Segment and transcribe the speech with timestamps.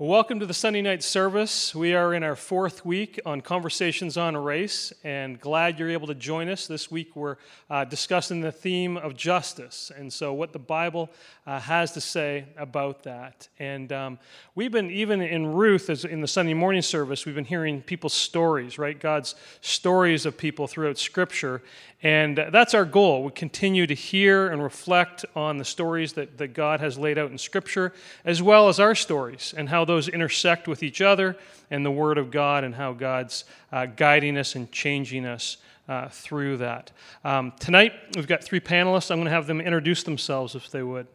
[0.00, 1.74] Welcome to the Sunday night service.
[1.74, 6.14] We are in our fourth week on Conversations on Race, and glad you're able to
[6.14, 6.68] join us.
[6.68, 7.34] This week we're
[7.68, 11.10] uh, discussing the theme of justice, and so what the Bible
[11.48, 13.48] uh, has to say about that.
[13.58, 14.18] And um,
[14.54, 18.14] we've been, even in Ruth, as in the Sunday morning service, we've been hearing people's
[18.14, 19.00] stories, right?
[19.00, 21.60] God's stories of people throughout Scripture.
[22.00, 23.24] And that's our goal.
[23.24, 27.32] We continue to hear and reflect on the stories that, that God has laid out
[27.32, 27.92] in Scripture,
[28.24, 31.36] as well as our stories and how those intersect with each other
[31.70, 35.56] and the Word of God and how God's uh, guiding us and changing us
[35.88, 36.92] uh, through that.
[37.24, 39.10] Um, tonight, we've got three panelists.
[39.10, 41.06] I'm going to have them introduce themselves if they would.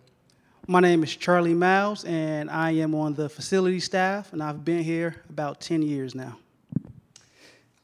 [0.67, 4.83] My name is Charlie Miles, and I am on the facility staff, and I've been
[4.83, 6.38] here about 10 years now.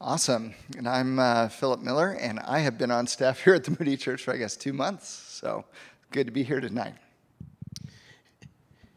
[0.00, 0.54] Awesome.
[0.78, 3.96] And I'm uh, Philip Miller, and I have been on staff here at the Moody
[3.96, 5.08] Church for, I guess, two months.
[5.08, 5.64] So
[6.10, 6.94] good to be here tonight.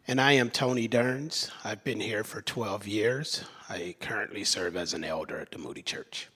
[0.05, 1.49] And I am Tony Durns.
[1.63, 3.45] I've been here for 12 years.
[3.70, 6.28] I currently serve as an elder at the Moody Church.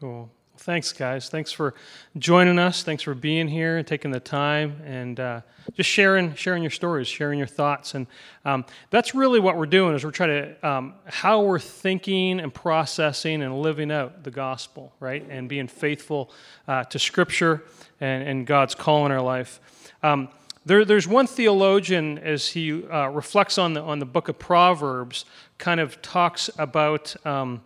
[0.00, 0.30] Cool.
[0.58, 1.30] Thanks, guys.
[1.30, 1.74] Thanks for
[2.18, 2.82] joining us.
[2.82, 5.40] Thanks for being here and taking the time and uh,
[5.72, 8.06] just sharing, sharing your stories, sharing your thoughts, and
[8.44, 9.94] um, that's really what we're doing.
[9.94, 14.92] Is we're trying to um, how we're thinking and processing and living out the gospel,
[15.00, 16.30] right, and being faithful
[16.68, 17.64] uh, to Scripture
[18.00, 19.58] and, and, God's call in our life.
[20.02, 20.28] Um,
[20.66, 25.24] there, there's one theologian as he uh, reflects on the on the book of Proverbs,
[25.58, 27.60] kind of talks about um,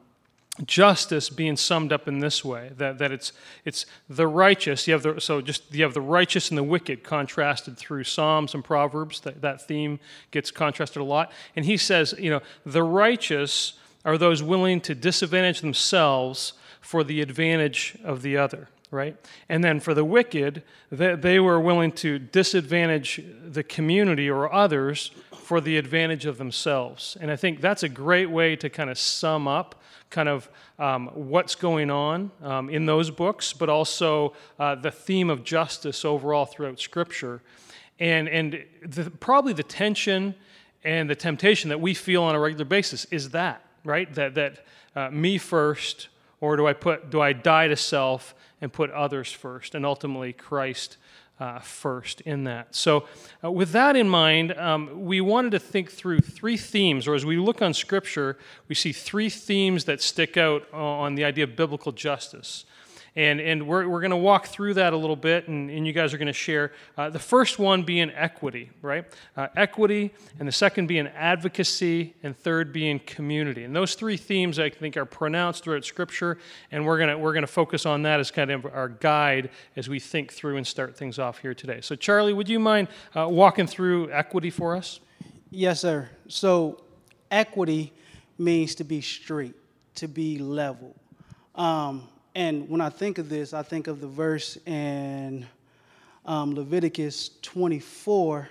[0.64, 3.32] justice being summed up in this way that, that it's,
[3.64, 7.04] it's the righteous you have the, so just you have the righteous and the wicked
[7.04, 11.30] contrasted through psalms and proverbs that, that theme gets contrasted a lot.
[11.54, 13.74] And he says you know the righteous
[14.04, 19.16] are those willing to disadvantage themselves for the advantage of the other right
[19.48, 25.10] and then for the wicked they, they were willing to disadvantage the community or others
[25.32, 28.98] for the advantage of themselves and i think that's a great way to kind of
[28.98, 29.74] sum up
[30.10, 35.30] kind of um, what's going on um, in those books, but also uh, the theme
[35.30, 37.42] of justice overall throughout Scripture.
[37.98, 40.34] And, and the, probably the tension
[40.84, 44.12] and the temptation that we feel on a regular basis is that, right?
[44.14, 46.08] That, that uh, me first,
[46.40, 50.32] or do I, put, do I die to self and put others first, and ultimately
[50.32, 50.96] Christ
[51.40, 52.74] uh, first in that.
[52.74, 53.06] So,
[53.44, 57.24] uh, with that in mind, um, we wanted to think through three themes, or as
[57.24, 58.36] we look on Scripture,
[58.68, 62.64] we see three themes that stick out on the idea of biblical justice.
[63.18, 65.92] And, and we're, we're going to walk through that a little bit, and, and you
[65.92, 66.70] guys are going to share.
[66.96, 69.06] Uh, the first one being equity, right?
[69.36, 73.64] Uh, equity, and the second being advocacy, and third being community.
[73.64, 76.38] And those three themes, I think, are pronounced throughout Scripture,
[76.70, 79.98] and we're going we're to focus on that as kind of our guide as we
[79.98, 81.80] think through and start things off here today.
[81.80, 82.86] So, Charlie, would you mind
[83.16, 85.00] uh, walking through equity for us?
[85.50, 86.08] Yes, sir.
[86.28, 86.84] So,
[87.32, 87.92] equity
[88.38, 89.56] means to be straight,
[89.96, 90.94] to be level.
[91.56, 95.44] Um, and when I think of this, I think of the verse in
[96.24, 98.48] um, Leviticus 24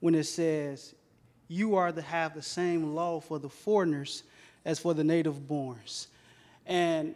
[0.00, 0.94] when it says,
[1.46, 4.22] You are to have the same law for the foreigners
[4.64, 6.06] as for the native borns.
[6.64, 7.14] And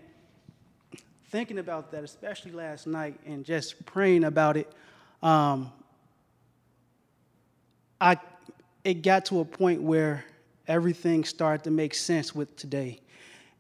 [1.30, 4.70] thinking about that, especially last night, and just praying about it,
[5.22, 5.72] um,
[7.98, 8.18] I,
[8.84, 10.22] it got to a point where
[10.68, 13.00] everything started to make sense with today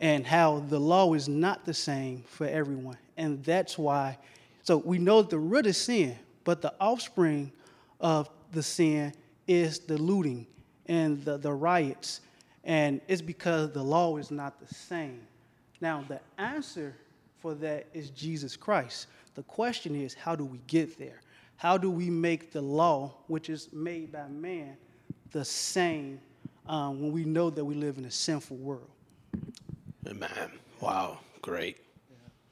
[0.00, 2.98] and how the law is not the same for everyone.
[3.16, 4.18] And that's why,
[4.62, 7.52] so we know the root is sin, but the offspring
[8.00, 9.12] of the sin
[9.46, 10.46] is the looting
[10.86, 12.20] and the, the riots.
[12.64, 15.20] And it's because the law is not the same.
[15.80, 16.96] Now, the answer
[17.38, 19.06] for that is Jesus Christ.
[19.34, 21.20] The question is, how do we get there?
[21.56, 24.76] How do we make the law, which is made by man,
[25.30, 26.20] the same
[26.66, 28.88] um, when we know that we live in a sinful world?
[30.06, 30.50] Amen.
[30.80, 31.78] Wow, great.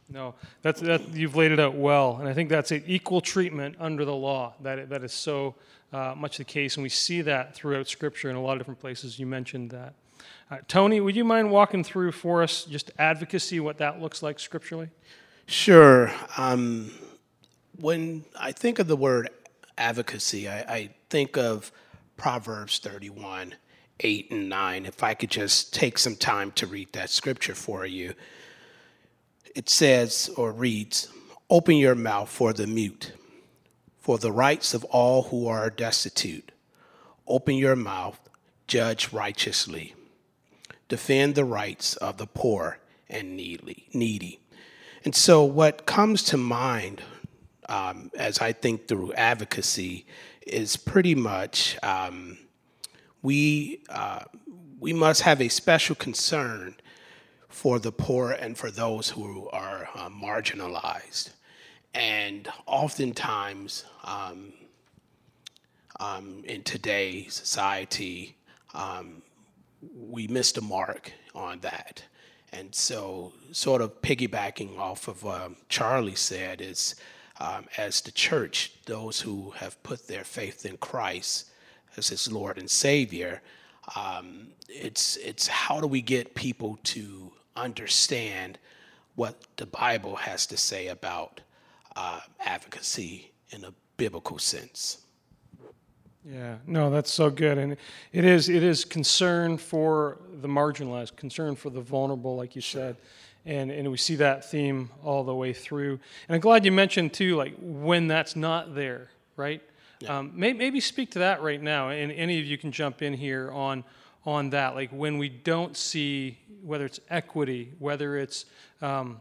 [0.08, 3.76] No, that's that you've laid it out well, and I think that's an equal treatment
[3.80, 4.54] under the law.
[4.60, 5.54] That that is so
[5.92, 8.80] uh, much the case, and we see that throughout Scripture in a lot of different
[8.80, 9.18] places.
[9.18, 9.94] You mentioned that.
[10.50, 14.38] Uh, Tony, would you mind walking through for us just advocacy, what that looks like
[14.38, 14.90] scripturally?
[15.46, 16.12] Sure.
[16.36, 16.90] Um,
[17.80, 19.30] when I think of the word
[19.78, 21.72] advocacy, I, I think of
[22.16, 23.54] Proverbs 31
[24.00, 27.86] 8 and 9, if I could just take some time to read that scripture for
[27.86, 28.14] you.
[29.54, 31.08] It says or reads,
[31.50, 33.12] Open your mouth for the mute,
[34.00, 36.50] for the rights of all who are destitute.
[37.26, 38.18] Open your mouth,
[38.66, 39.94] judge righteously.
[40.88, 42.78] Defend the rights of the poor
[43.08, 44.40] and needy.
[45.04, 47.02] And so, what comes to mind
[47.68, 50.06] um, as I think through advocacy
[50.46, 52.38] is pretty much um,
[53.22, 54.24] we uh,
[54.80, 56.74] we must have a special concern
[57.48, 61.30] for the poor and for those who are uh, marginalized.
[61.94, 64.52] And oftentimes, um,
[66.00, 68.36] um, in today's society,
[68.74, 69.22] um,
[69.94, 72.02] we missed a mark on that.
[72.52, 76.96] And so, sort of piggybacking off of um, Charlie said, is
[77.40, 81.51] um, as the church, those who have put their faith in Christ
[81.96, 83.42] as his Lord and Savior,
[83.96, 88.58] um, it's, it's how do we get people to understand
[89.14, 91.40] what the Bible has to say about
[91.96, 94.98] uh, advocacy in a biblical sense?
[96.24, 97.76] Yeah, no, that's so good, and
[98.12, 102.96] it is it is concern for the marginalized, concern for the vulnerable, like you said,
[103.44, 105.98] and and we see that theme all the way through.
[106.28, 109.62] And I'm glad you mentioned too, like when that's not there, right?
[110.02, 110.18] Yeah.
[110.18, 113.14] Um, may, maybe speak to that right now, and any of you can jump in
[113.14, 113.84] here on
[114.24, 118.44] on that, like when we don't see whether it's equity, whether it's
[118.80, 119.20] um,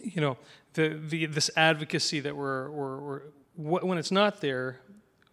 [0.00, 0.38] you know
[0.74, 3.22] the, the this advocacy that we're, we're,
[3.56, 4.78] we're when it's not there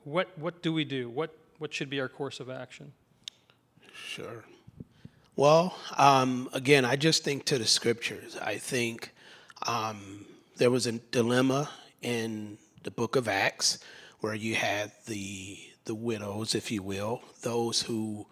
[0.06, 1.10] what, what do we do?
[1.10, 2.94] What, what should be our course of action?
[3.94, 4.46] Sure.
[5.36, 8.38] Well, um, again, I just think to the scriptures.
[8.38, 9.12] I think
[9.68, 10.26] um,
[10.58, 11.70] there was a dilemma
[12.02, 13.80] in the book of Acts
[14.26, 18.26] where you had the the widows, if you will, those who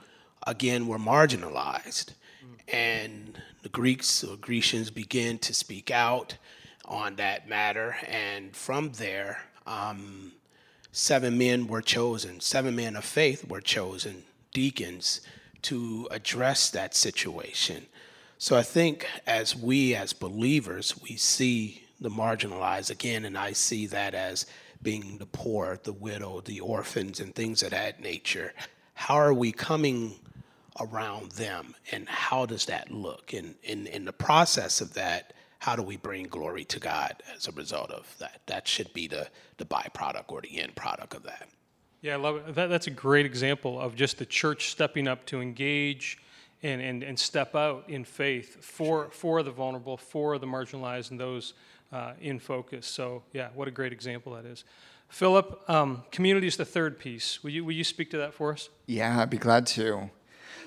[0.48, 2.14] again were marginalized,
[2.44, 2.74] mm.
[2.74, 6.36] and the Greeks or Grecians began to speak out
[6.86, 9.44] on that matter, and from there.
[9.68, 10.32] Um,
[10.92, 15.22] seven men were chosen, seven men of faith were chosen, deacons,
[15.62, 17.86] to address that situation.
[18.40, 23.86] So I think as we, as believers, we see the marginalized again, and I see
[23.88, 24.48] that as
[24.84, 28.54] being the poor, the widow, the orphans, and things of that nature.
[28.94, 30.14] How are we coming
[30.80, 33.34] around them, and how does that look?
[33.34, 37.48] And in, in the process of that, how do we bring glory to God as
[37.48, 38.42] a result of that?
[38.48, 39.28] That should be the,
[39.58, 41.48] the byproduct or the end product of that.
[42.02, 42.56] Yeah, I love it.
[42.56, 46.18] That, that's a great example of just the church stepping up to engage
[46.62, 51.20] and, and, and step out in faith for, for the vulnerable, for the marginalized, and
[51.20, 51.54] those
[51.94, 52.88] uh, in focus.
[52.88, 54.66] So, yeah, what a great example that is.
[55.10, 57.44] Philip, um, community is the third piece.
[57.44, 58.70] Will you, will you speak to that for us?
[58.88, 60.10] Yeah, I'd be glad to.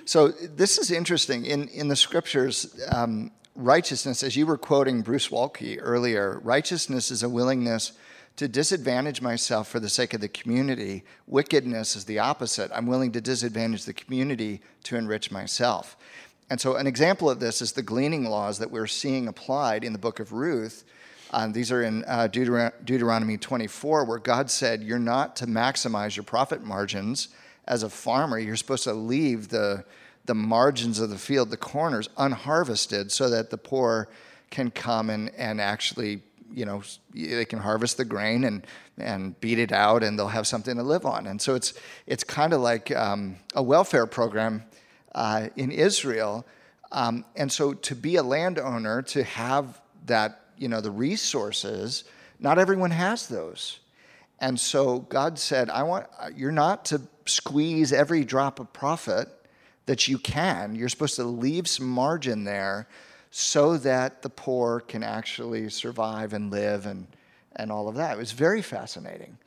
[0.04, 1.44] So, this is interesting.
[1.44, 7.24] In, in the scriptures, um, righteousness, as you were quoting Bruce Waltke earlier, righteousness is
[7.24, 7.92] a willingness
[8.36, 11.02] to disadvantage myself for the sake of the community.
[11.26, 12.70] Wickedness is the opposite.
[12.72, 15.96] I'm willing to disadvantage the community to enrich myself.
[16.48, 19.92] And so, an example of this is the gleaning laws that we're seeing applied in
[19.92, 20.84] the book of Ruth.
[21.32, 26.16] Um, these are in uh, Deuteron- Deuteronomy 24, where God said, You're not to maximize
[26.16, 27.28] your profit margins
[27.66, 28.38] as a farmer.
[28.38, 29.84] You're supposed to leave the
[30.26, 34.08] the margins of the field, the corners, unharvested so that the poor
[34.50, 36.20] can come and, and actually,
[36.52, 36.82] you know,
[37.14, 38.66] they can harvest the grain and,
[38.98, 41.26] and beat it out and they'll have something to live on.
[41.26, 41.74] And so it's,
[42.06, 44.64] it's kind of like um, a welfare program
[45.14, 46.46] uh, in Israel.
[46.92, 52.04] Um, and so to be a landowner, to have that, you know, the resources,
[52.38, 53.80] not everyone has those.
[54.38, 59.28] And so God said, I want, uh, you're not to squeeze every drop of profit
[59.86, 60.74] that you can.
[60.74, 62.86] You're supposed to leave some margin there
[63.30, 67.06] so that the poor can actually survive and live and,
[67.54, 68.16] and all of that.
[68.16, 69.38] It was very fascinating.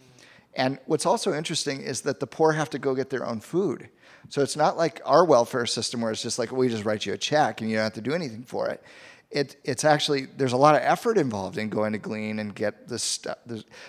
[0.55, 3.89] And what's also interesting is that the poor have to go get their own food.
[4.29, 7.13] So it's not like our welfare system where it's just like, we just write you
[7.13, 8.83] a check and you don't have to do anything for it.
[9.31, 12.87] It, it's actually, there's a lot of effort involved in going to glean and get
[12.87, 13.37] this stuff.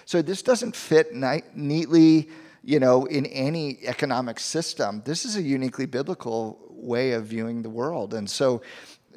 [0.05, 2.29] So this doesn't fit ni- neatly
[2.63, 5.03] you know, in any economic system.
[5.05, 8.15] This is a uniquely biblical way of viewing the world.
[8.15, 8.63] And so,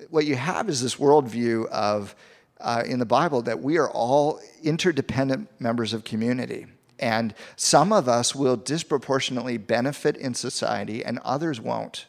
[0.09, 2.15] what you have is this worldview of,
[2.59, 6.67] uh, in the Bible, that we are all interdependent members of community.
[6.99, 12.05] And some of us will disproportionately benefit in society, and others won't.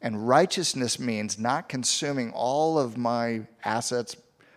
[0.00, 4.16] And righteousness means not consuming all of my assets,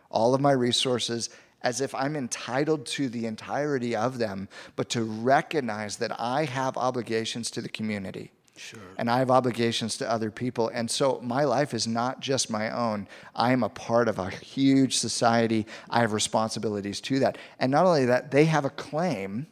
[0.09, 1.29] all of my resources,
[1.63, 6.77] as if I'm entitled to the entirety of them, but to recognize that I have
[6.77, 8.31] obligations to the community.
[8.57, 8.79] Sure.
[8.97, 10.69] And I have obligations to other people.
[10.69, 13.07] And so my life is not just my own.
[13.35, 15.65] I am a part of a huge society.
[15.89, 17.37] I have responsibilities to that.
[17.59, 19.47] And not only that, they have a claim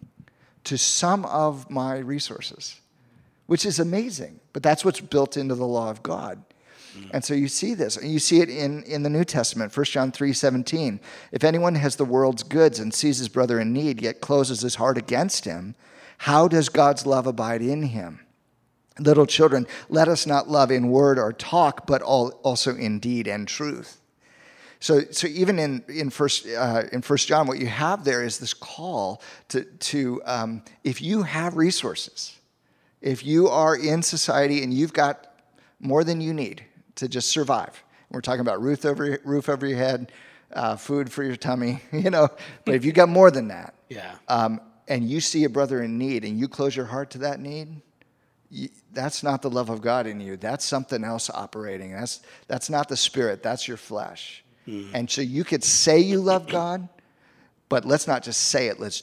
[0.66, 2.80] to some of my resources,
[3.48, 4.39] which is amazing.
[4.54, 6.44] But that's what's built into the law of God.
[6.98, 7.10] Mm.
[7.14, 7.98] And so you see this.
[7.98, 11.00] And you see it in, in the New Testament, 1 John 3 17.
[11.32, 14.76] If anyone has the world's goods and sees his brother in need, yet closes his
[14.76, 15.76] heart against him,
[16.20, 18.20] how does God's love abide in him?
[19.00, 23.28] Little children, let us not love in word or talk, but all, also in deed
[23.28, 24.02] and truth.
[24.82, 28.40] So, so even in in first uh, in First John, what you have there is
[28.40, 32.39] this call to to um, if you have resources,
[33.02, 35.28] if you are in society and you've got
[35.80, 36.64] more than you need
[36.96, 37.82] to just survive.
[38.12, 40.12] We're talking about roof over roof over your head,
[40.54, 42.28] uh, food for your tummy, you know.
[42.66, 44.16] But if you got more than that, Yeah.
[44.28, 47.40] um, and you see a brother in need, and you close your heart to that
[47.40, 47.82] need,
[48.50, 50.36] you, that's not the love of God in you.
[50.36, 51.92] That's something else operating.
[51.94, 53.44] That's that's not the spirit.
[53.44, 54.44] That's your flesh.
[54.94, 56.88] And so you could say you love God,
[57.70, 58.80] but let's not just say it.
[58.80, 59.02] Let's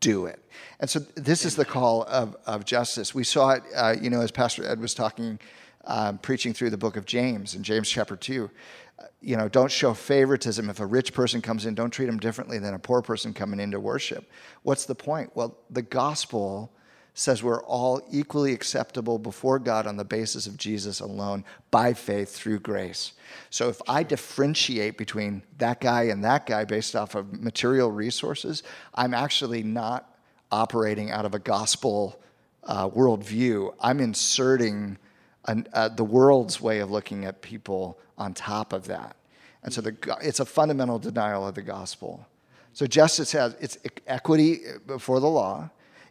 [0.00, 0.42] do it.
[0.80, 3.14] And so this is the call of, of justice.
[3.14, 5.38] We saw it, uh, you know, as Pastor Ed was talking,
[5.84, 8.50] um, preaching through the book of James in James chapter two.
[8.98, 10.68] Uh, you know, don't show favoritism.
[10.70, 13.60] If a rich person comes in, don't treat them differently than a poor person coming
[13.60, 14.30] in to worship.
[14.62, 15.30] What's the point?
[15.34, 16.72] Well, the gospel
[17.14, 22.34] says we're all equally acceptable before God on the basis of Jesus alone by faith
[22.34, 23.12] through grace.
[23.50, 28.62] So if I differentiate between that guy and that guy based off of material resources,
[28.94, 30.16] I'm actually not
[30.52, 32.20] operating out of a gospel
[32.64, 33.74] uh, worldview.
[33.80, 34.98] I'm inserting
[35.46, 39.16] an, uh, the world's way of looking at people on top of that.
[39.62, 42.26] And so the, it's a fundamental denial of the gospel.
[42.72, 45.70] So justice has it's equity before the law,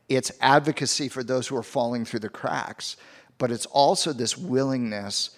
[0.09, 2.97] it's advocacy for those who are falling through the cracks,
[3.37, 5.31] but it's also this willingness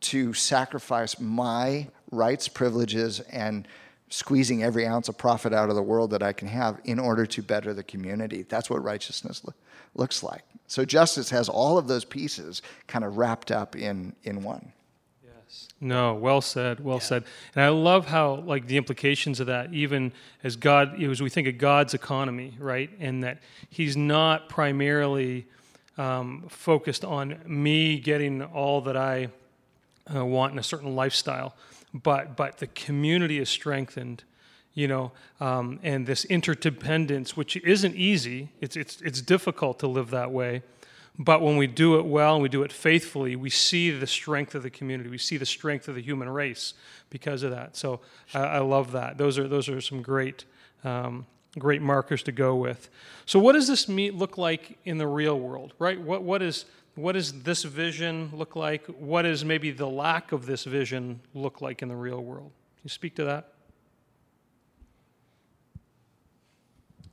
[0.00, 3.66] to sacrifice my rights, privileges, and
[4.10, 7.26] squeezing every ounce of profit out of the world that I can have in order
[7.26, 8.42] to better the community.
[8.42, 9.54] That's what righteousness lo-
[9.94, 10.44] looks like.
[10.66, 14.72] So justice has all of those pieces kind of wrapped up in, in one.
[15.80, 17.24] No, well said, well said.
[17.54, 21.46] And I love how like the implications of that, even as God, as we think
[21.46, 23.38] of God's economy, right, and that
[23.70, 25.46] He's not primarily
[25.96, 29.28] um, focused on me getting all that I
[30.12, 31.54] uh, want in a certain lifestyle,
[31.94, 34.24] but but the community is strengthened,
[34.74, 38.48] you know, um, and this interdependence, which isn't easy.
[38.60, 40.62] It's it's it's difficult to live that way.
[41.18, 44.54] But when we do it well and we do it faithfully, we see the strength
[44.54, 45.10] of the community.
[45.10, 46.74] We see the strength of the human race
[47.10, 47.76] because of that.
[47.76, 48.00] So
[48.32, 49.18] I, I love that.
[49.18, 50.44] Those are those are some great
[50.84, 51.26] um,
[51.58, 52.88] great markers to go with.
[53.26, 55.74] So what does this meet look like in the real world?
[55.80, 56.00] Right?
[56.00, 58.86] What what is what does this vision look like?
[58.86, 62.52] What does maybe the lack of this vision look like in the real world?
[62.76, 63.52] Can you speak to that?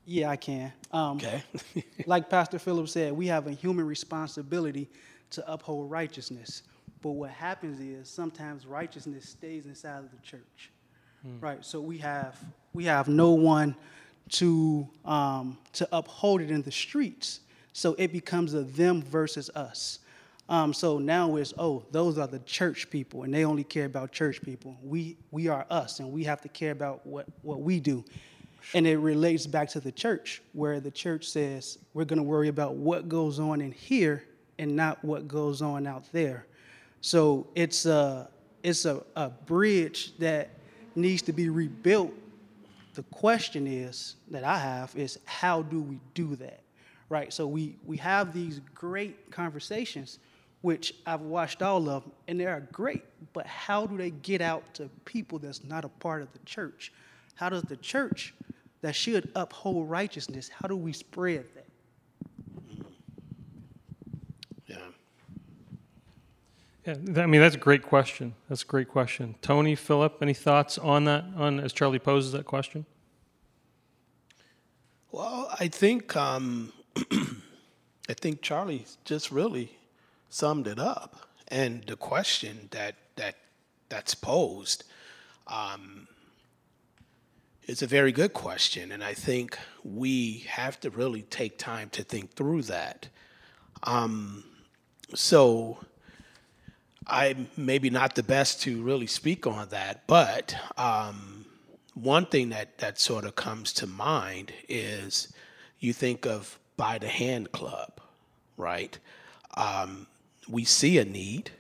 [0.05, 0.71] Yeah, I can.
[0.91, 1.43] Um, Okay.
[2.05, 4.89] like Pastor Phillips said, we have a human responsibility
[5.31, 6.63] to uphold righteousness.
[7.01, 10.71] But what happens is sometimes righteousness stays inside of the church,
[11.39, 11.63] right?
[11.63, 12.35] So we have
[12.74, 13.75] we have no one
[14.29, 17.41] to um, to uphold it in the streets.
[17.74, 20.00] So it becomes a them versus us.
[20.47, 24.12] Um, so now it's oh those are the church people and they only care about
[24.12, 24.77] church people.
[24.81, 28.03] We we are us and we have to care about what what we do.
[28.74, 32.48] And it relates back to the church, where the church says we're going to worry
[32.48, 34.24] about what goes on in here
[34.57, 36.45] and not what goes on out there.
[37.01, 38.29] So it's a
[38.63, 40.50] it's a, a bridge that
[40.95, 42.12] needs to be rebuilt.
[42.95, 46.62] The question is that I have is how do we do that?
[47.10, 47.31] Right?
[47.31, 50.19] So we we have these great conversations,
[50.62, 53.03] which I've watched all of and they are great.
[53.34, 56.91] But how do they get out to people that's not a part of the church?
[57.36, 58.34] How does the church
[58.86, 61.65] that should uphold righteousness, how do we spread that?
[64.68, 64.77] yeah.
[66.86, 68.36] Yeah, I mean that's a great question.
[68.48, 69.34] That's a great question.
[69.42, 71.25] Tony, Philip, any thoughts on that?
[71.36, 72.86] On as Charlie poses that question.
[75.12, 76.72] Well, I think um,
[77.12, 79.75] I think Charlie just really
[80.30, 83.38] summed it up, and the question that that
[83.89, 84.84] that's posed
[85.48, 86.08] um,
[87.67, 92.03] is a very good question, and I think we have to really take time to
[92.03, 93.10] think through that.
[93.84, 94.43] Um,
[95.13, 95.79] so.
[97.07, 101.45] I'm maybe not the best to really speak on that, but um,
[101.93, 105.31] one thing that, that sort of comes to mind is
[105.79, 108.01] you think of By the Hand Club,
[108.57, 108.98] right?
[109.55, 110.07] Um,
[110.50, 111.51] we see a need,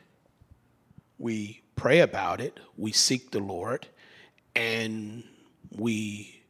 [1.19, 3.87] we pray about it, we seek the Lord,
[4.55, 5.23] and
[5.77, 6.41] we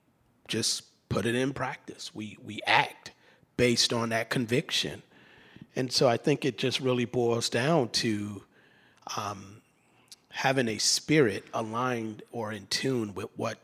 [0.47, 2.13] just put it in practice.
[2.13, 3.11] We, we act
[3.57, 5.01] based on that conviction.
[5.75, 8.43] And so I think it just really boils down to
[9.17, 9.61] um,
[10.29, 13.59] having a spirit aligned or in tune with what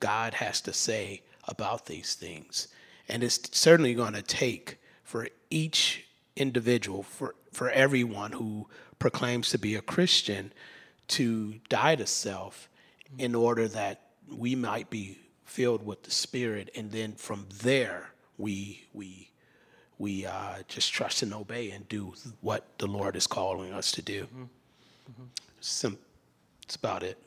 [0.00, 2.68] God has to say about these things.
[3.08, 9.58] And it's certainly going to take for each individual, for for everyone who proclaims to
[9.58, 10.52] be a Christian
[11.08, 12.68] to die to self
[13.18, 18.84] in order that we might be filled with the Spirit, and then from there we
[18.92, 19.30] we
[19.98, 24.02] we uh, just trust and obey and do what the Lord is calling us to
[24.02, 24.24] do.
[24.24, 24.42] Mm-hmm.
[24.42, 25.24] Mm-hmm.
[25.60, 25.98] Sim-
[26.62, 27.18] that's about it.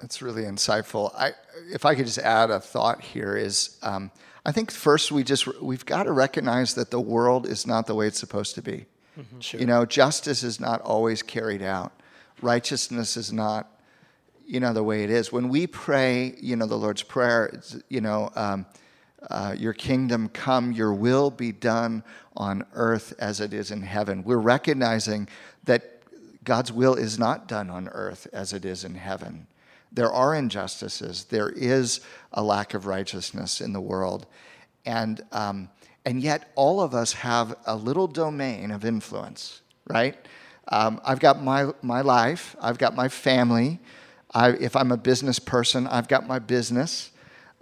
[0.00, 1.14] That's really insightful.
[1.14, 1.32] I,
[1.72, 4.10] if I could just add a thought here is, um,
[4.44, 7.94] I think first we just we've got to recognize that the world is not the
[7.94, 8.86] way it's supposed to be.
[9.18, 9.40] Mm-hmm.
[9.40, 9.60] Sure.
[9.60, 11.92] You know, justice is not always carried out.
[12.42, 13.68] Righteousness is not,
[14.50, 15.30] you know, the way it is.
[15.30, 18.66] When we pray, you know, the Lord's prayer, you know, um,
[19.30, 22.02] uh, your kingdom come, your will be done
[22.36, 24.24] on earth as it is in heaven.
[24.24, 25.28] We're recognizing
[25.64, 26.02] that
[26.42, 29.46] God's will is not done on earth as it is in heaven.
[29.92, 31.24] There are injustices.
[31.24, 32.00] There is
[32.32, 34.26] a lack of righteousness in the world.
[34.84, 35.68] And, um,
[36.04, 40.16] and yet, all of us have a little domain of influence, right?
[40.66, 43.78] Um, I've got my, my life, I've got my family.
[44.32, 47.10] I, if I'm a business person, I've got my business.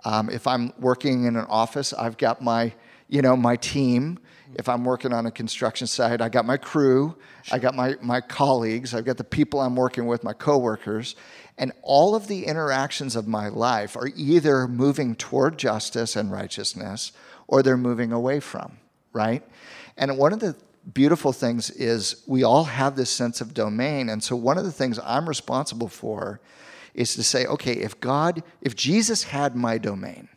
[0.05, 2.73] Um, if I'm working in an office, I've got my,
[3.09, 4.19] you know, my team.
[4.55, 7.17] If I'm working on a construction site, I got my crew.
[7.51, 11.17] I got my, my colleagues, I've got the people I'm working with, my coworkers.
[11.57, 17.13] And all of the interactions of my life are either moving toward justice and righteousness
[17.47, 18.79] or they're moving away from,
[19.13, 19.43] right?
[19.97, 20.55] And one of the
[20.93, 24.09] beautiful things is we all have this sense of domain.
[24.09, 26.41] And so one of the things I'm responsible for
[26.95, 30.29] is to say, okay, if God, if Jesus had my domain,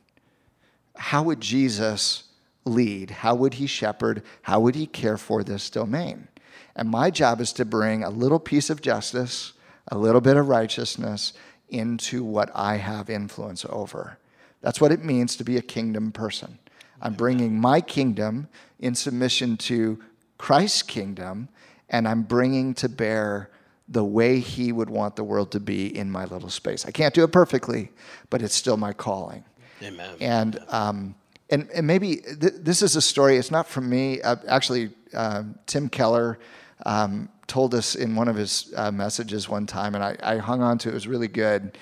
[0.96, 2.24] how would Jesus
[2.66, 3.10] lead?
[3.10, 4.24] How would he shepherd?
[4.44, 6.28] How would he care for this domain?
[6.76, 9.54] And my job is to bring a little piece of justice
[9.88, 11.34] a little bit of righteousness
[11.70, 14.18] into what I have influence over.
[14.62, 16.60] That's what it means to be a kingdom person.
[17.02, 18.48] I'm bringing my kingdom
[18.80, 20.00] in submission to
[20.42, 21.50] Christ's kingdom,
[21.88, 23.52] and I'm bringing to bear
[23.88, 26.84] the way He would want the world to be in my little space.
[26.84, 27.92] I can't do it perfectly,
[28.32, 29.44] but it's still my calling.
[29.84, 30.16] Amen.
[30.20, 31.14] And um,
[31.52, 33.38] and, and maybe th- this is a story.
[33.38, 34.20] It's not from me.
[34.24, 36.40] Uh, actually, uh, Tim Keller
[36.88, 40.64] um, told us in one of his uh, messages one time, and I, I, hung
[40.64, 40.94] on to it.
[40.94, 41.78] It was really good.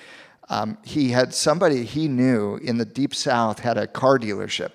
[0.50, 4.72] Um, he had somebody he knew in the deep south had a car dealership,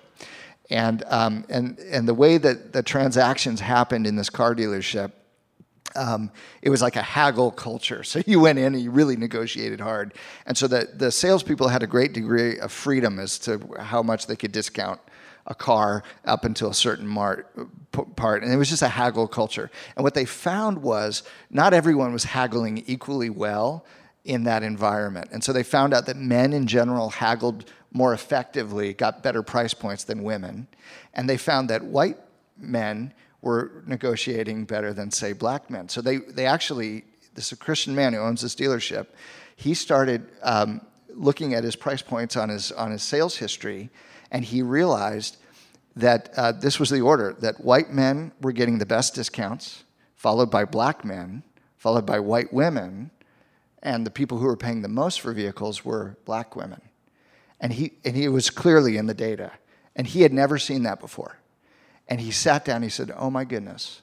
[0.70, 5.12] and um, and and the way that the transactions happened in this car dealership.
[5.94, 8.02] Um, it was like a haggle culture.
[8.04, 10.12] So you went in and you really negotiated hard.
[10.44, 14.26] And so the, the salespeople had a great degree of freedom as to how much
[14.26, 15.00] they could discount
[15.46, 18.42] a car up until a certain part.
[18.42, 19.70] And it was just a haggle culture.
[19.96, 23.86] And what they found was not everyone was haggling equally well
[24.24, 25.28] in that environment.
[25.32, 29.74] And so they found out that men in general haggled more effectively, got better price
[29.74, 30.68] points than women.
[31.14, 32.18] And they found that white
[32.58, 35.88] men were negotiating better than, say, black men.
[35.88, 37.04] So they, they actually,
[37.34, 39.06] this is a Christian man who owns this dealership,
[39.56, 43.88] he started um, looking at his price points on his, on his sales history
[44.30, 45.36] and he realized
[45.94, 50.50] that uh, this was the order that white men were getting the best discounts, followed
[50.50, 51.42] by black men,
[51.78, 53.10] followed by white women,
[53.82, 56.80] and the people who were paying the most for vehicles were black women.
[57.60, 59.52] And he, and he was clearly in the data,
[59.94, 61.38] and he had never seen that before.
[62.08, 64.02] And he sat down, he said, Oh my goodness,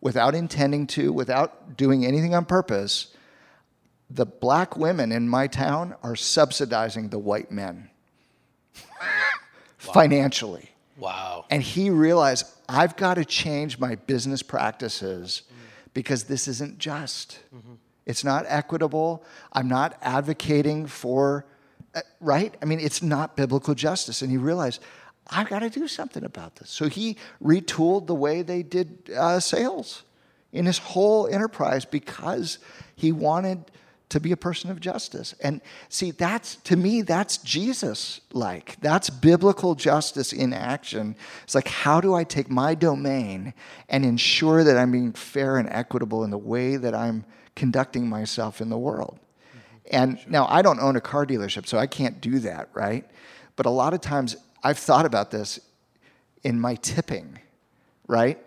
[0.00, 3.14] without intending to, without doing anything on purpose,
[4.08, 7.90] the black women in my town are subsidizing the white men
[8.76, 9.92] wow.
[9.92, 10.70] financially.
[10.96, 11.44] Wow.
[11.50, 15.92] And he realized, I've got to change my business practices mm.
[15.92, 17.38] because this isn't just.
[17.54, 17.74] Mm-hmm.
[18.06, 19.24] It's not equitable.
[19.52, 21.44] I'm not advocating for,
[22.20, 22.54] right?
[22.60, 24.22] I mean, it's not biblical justice.
[24.22, 24.82] And he realized,
[25.28, 26.70] I've got to do something about this.
[26.70, 30.02] So he retooled the way they did uh, sales
[30.52, 32.58] in his whole enterprise because
[32.94, 33.70] he wanted
[34.08, 35.34] to be a person of justice.
[35.42, 38.76] And see, that's to me, that's Jesus like.
[38.80, 41.16] That's biblical justice in action.
[41.42, 43.52] It's like, how do I take my domain
[43.88, 47.24] and ensure that I'm being fair and equitable in the way that I'm
[47.56, 49.18] conducting myself in the world?
[49.90, 53.04] And now I don't own a car dealership, so I can't do that, right?
[53.56, 55.60] But a lot of times I've thought about this
[56.42, 57.38] in my tipping,
[58.06, 58.38] right?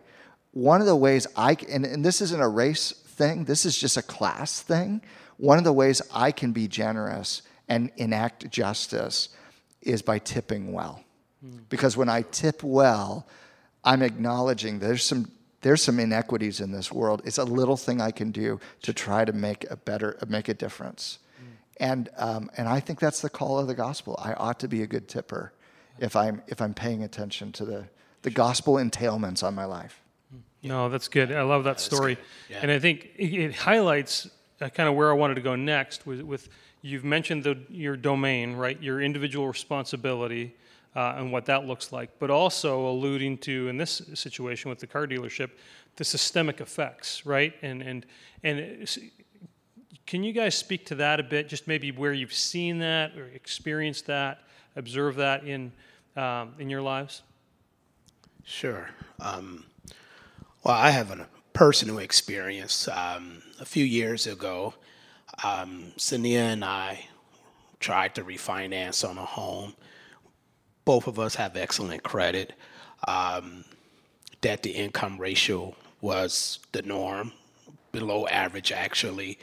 [0.52, 3.98] One of the ways I, and, and this isn't a race thing, this is just
[3.98, 5.02] a class thing
[5.40, 9.30] one of the ways I can be generous and enact justice
[9.82, 11.02] is by tipping well.
[11.44, 11.62] Mm.
[11.70, 13.26] Because when I tip well,
[13.84, 17.22] I'm acknowledging there's some there's some inequities in this world.
[17.26, 20.54] It's a little thing I can do to try to make a better make a
[20.54, 21.20] difference.
[21.80, 24.20] And um, and I think that's the call of the gospel.
[24.22, 25.54] I ought to be a good tipper
[26.00, 27.86] if I'm if I'm paying attention to the
[28.22, 30.02] the gospel entailments on my life.
[30.62, 31.32] No, that's good.
[31.32, 32.18] I love that story.
[32.50, 32.60] Yeah.
[32.62, 36.06] and I think it, it highlights uh, kind of where I wanted to go next.
[36.06, 36.50] With, with
[36.82, 38.82] you've mentioned the, your domain, right?
[38.82, 40.56] Your individual responsibility
[40.98, 44.88] uh, and what that looks like, but also alluding to in this situation with the
[44.88, 45.52] car dealership,
[45.96, 47.54] the systemic effects, right?
[47.62, 48.06] And and
[48.44, 49.00] and it's-
[50.10, 51.48] can you guys speak to that a bit?
[51.48, 54.40] Just maybe where you've seen that or experienced that,
[54.76, 55.72] observed that in
[56.16, 57.22] um, in your lives.
[58.44, 58.90] Sure.
[59.20, 59.66] Um,
[60.64, 62.88] well, I have a personal experience.
[62.88, 64.74] Um, a few years ago,
[65.44, 67.06] um, Sania and I
[67.80, 69.76] tried to refinance on a home.
[70.86, 72.54] Both of us have excellent credit.
[73.08, 73.64] Um,
[74.42, 77.32] debt to income ratio was the norm,
[77.92, 79.38] below average actually.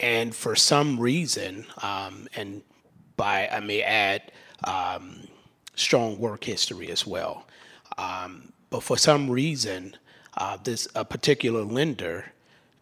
[0.00, 2.62] And for some reason, um, and
[3.16, 4.32] by I may add,
[4.64, 5.28] um,
[5.74, 7.46] strong work history as well.
[7.98, 9.96] Um, but for some reason,
[10.36, 12.32] uh, this a particular lender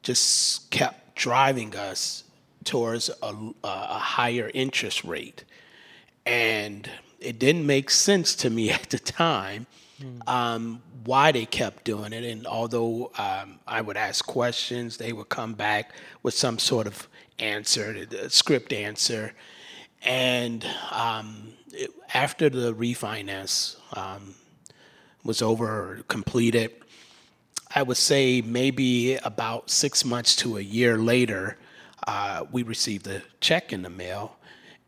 [0.03, 2.25] just kept driving us
[2.65, 5.45] towards a, a higher interest rate,
[6.25, 9.67] and it didn't make sense to me at the time
[10.27, 12.25] um, why they kept doing it.
[12.25, 17.09] And although um, I would ask questions, they would come back with some sort of
[17.39, 19.33] answer, a script answer.
[20.03, 24.35] And um, it, after the refinance um,
[25.25, 26.73] was over or completed,
[27.75, 31.59] I would say maybe about six months to a year later,
[32.07, 34.37] uh, we received a check in the mail,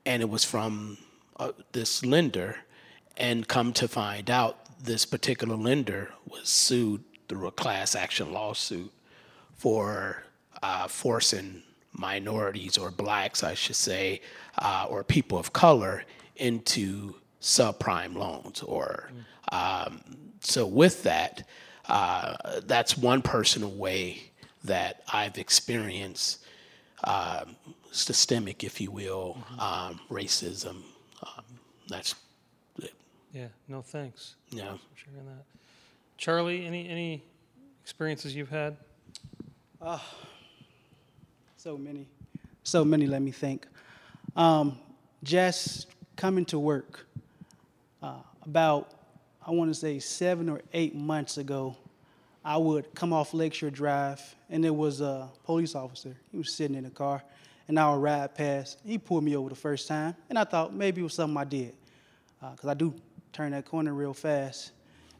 [0.07, 0.99] and it was from
[1.37, 2.57] uh, this lender.
[3.16, 8.93] And come to find out, this particular lender was sued through a class action lawsuit
[9.55, 10.25] for
[10.62, 11.62] uh, forcing
[11.93, 14.23] minorities or blacks, I should say,
[14.59, 16.05] uh, or people of color
[16.37, 18.62] into subprime loans.
[18.62, 19.11] Or
[19.53, 20.01] um,
[20.40, 21.47] so with that,
[21.88, 24.31] uh, that's one personal way
[24.64, 26.45] that I've experienced
[27.05, 27.57] um,
[27.90, 30.83] systemic, if you will, um, racism.
[31.23, 31.45] Um,
[31.88, 32.14] that's.
[33.33, 33.49] Yeah.
[33.69, 34.37] No, thanks.
[34.51, 34.73] Yeah.
[34.73, 35.45] for sharing that.
[36.16, 37.23] Charlie, any any
[37.83, 38.77] experiences you've had?
[41.57, 42.07] So many,
[42.62, 43.07] so many.
[43.07, 43.66] Let me think.
[44.37, 44.79] Um,
[45.23, 47.07] just coming to work
[48.03, 48.93] uh, about,
[49.47, 51.77] I want to say seven or eight months ago,
[52.45, 56.16] I would come off Lakeshore Drive, and there was a police officer.
[56.31, 57.23] He was sitting in a car,
[57.69, 58.79] and I would ride past.
[58.85, 61.45] He pulled me over the first time, and I thought maybe it was something I
[61.45, 61.75] did,
[62.40, 62.95] because I do
[63.33, 64.73] turn that corner real fast.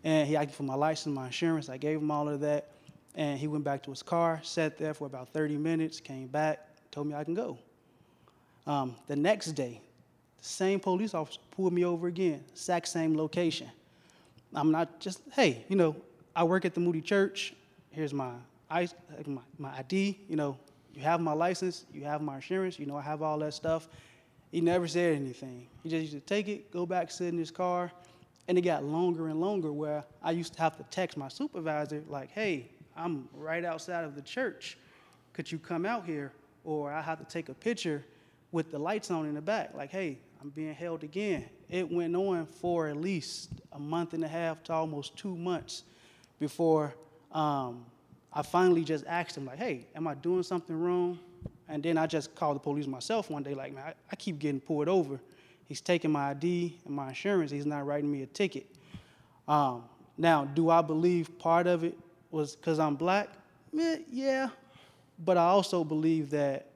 [0.05, 1.69] And he asked for my license, my insurance.
[1.69, 2.71] I gave him all of that,
[3.15, 6.67] and he went back to his car, sat there for about 30 minutes, came back,
[6.91, 7.59] told me I can go.
[8.67, 9.81] Um, the next day,
[10.39, 13.69] the same police officer pulled me over again, exact same location.
[14.55, 15.97] I'm not just, hey, you know,
[16.35, 17.55] I work at the Moody Church.
[17.91, 18.33] Here's my,
[18.71, 18.89] my,
[19.59, 20.19] my ID.
[20.29, 20.57] You know,
[20.95, 22.79] you have my license, you have my insurance.
[22.79, 23.89] You know, I have all that stuff.
[24.51, 25.69] He never said anything.
[25.83, 27.93] He just used to take it, go back, sit in his car,
[28.49, 32.03] and it got longer and longer where I used to have to text my supervisor,
[32.09, 34.77] like, hey, I'm right outside of the church.
[35.33, 36.33] Could you come out here?
[36.65, 38.05] Or I have to take a picture
[38.53, 41.49] with the lights on in the back, like, hey, I'm being held again.
[41.69, 45.85] It went on for at least a month and a half to almost two months
[46.41, 46.95] before
[47.33, 47.85] um,
[48.33, 51.19] I finally just asked him, like, hey, am I doing something wrong?
[51.71, 54.41] And then I just called the police myself one day, like, man, I, I keep
[54.41, 55.21] getting pulled over.
[55.69, 57.53] He's taking my ID and my insurance.
[57.53, 58.67] He's not writing me a ticket.
[59.47, 59.85] Um,
[60.19, 61.97] now, do I believe part of it
[62.33, 63.29] was because I'm black?
[63.73, 64.49] Yeah.
[65.25, 66.67] But I also believe that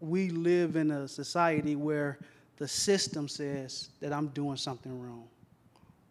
[0.00, 2.18] we live in a society where
[2.56, 5.28] the system says that I'm doing something wrong.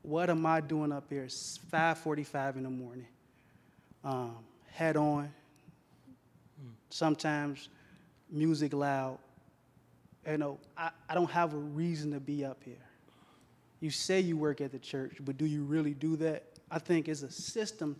[0.01, 1.23] What am I doing up here?
[1.23, 3.07] It's 5:45 in the morning.
[4.03, 4.38] Um,
[4.71, 5.29] hat on.
[6.89, 7.69] Sometimes
[8.33, 9.19] music loud.
[10.27, 12.75] You know, I, I don't have a reason to be up here.
[13.79, 16.43] You say you work at the church, but do you really do that?
[16.71, 17.95] I think it's a system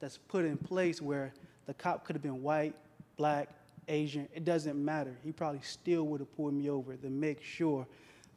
[0.00, 1.34] that's put in place where
[1.66, 2.74] the cop could have been white,
[3.16, 3.48] black,
[3.88, 4.28] Asian.
[4.32, 5.16] It doesn't matter.
[5.24, 7.86] He probably still would have pulled me over to make sure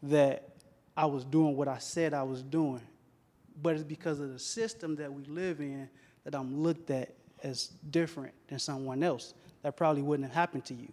[0.03, 0.49] that
[0.95, 2.81] I was doing what I said I was doing.
[3.62, 5.89] But it's because of the system that we live in
[6.23, 9.33] that I'm looked at as different than someone else.
[9.62, 10.91] That probably wouldn't have happened to you.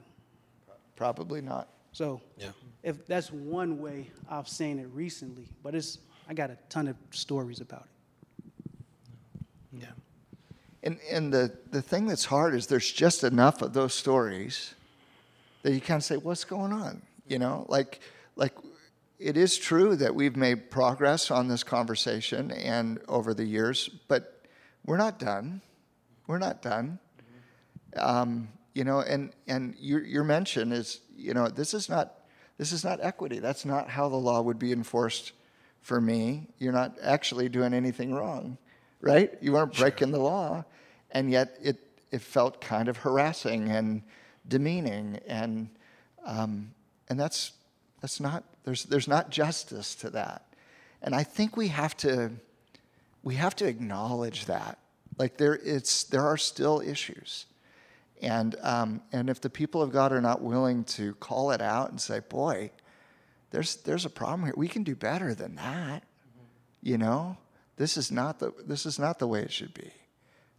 [0.96, 1.68] Probably not.
[1.92, 2.50] So Yeah.
[2.82, 6.96] if that's one way I've seen it recently, but it's I got a ton of
[7.10, 8.72] stories about it.
[9.82, 9.92] Yeah.
[10.82, 14.74] And and the the thing that's hard is there's just enough of those stories
[15.62, 17.02] that you kind of say, what's going on?
[17.26, 18.00] You know, like
[18.36, 18.54] like
[19.18, 24.42] it is true that we've made progress on this conversation and over the years, but
[24.84, 25.60] we're not done.
[26.26, 26.98] We're not done.
[27.96, 32.12] Um, you know, and and your your mention is, you know, this is not
[32.58, 33.38] this is not equity.
[33.38, 35.32] That's not how the law would be enforced
[35.80, 36.48] for me.
[36.58, 38.58] You're not actually doing anything wrong,
[39.00, 39.32] right?
[39.40, 40.64] You weren't breaking the law,
[41.12, 41.78] and yet it
[42.10, 44.02] it felt kind of harassing and
[44.46, 45.70] demeaning, and
[46.24, 46.74] um,
[47.08, 47.52] and that's
[48.00, 50.46] that's not there's there's not justice to that,
[51.00, 52.32] and I think we have to
[53.22, 54.78] we have to acknowledge that
[55.16, 57.46] like there it's there are still issues
[58.22, 61.90] and, um, and if the people of God are not willing to call it out
[61.90, 62.70] and say, boy,
[63.50, 66.04] there's, there's a problem here, we can do better than that.
[66.82, 67.36] You know,
[67.76, 69.90] this is not the, this is not the way it should be.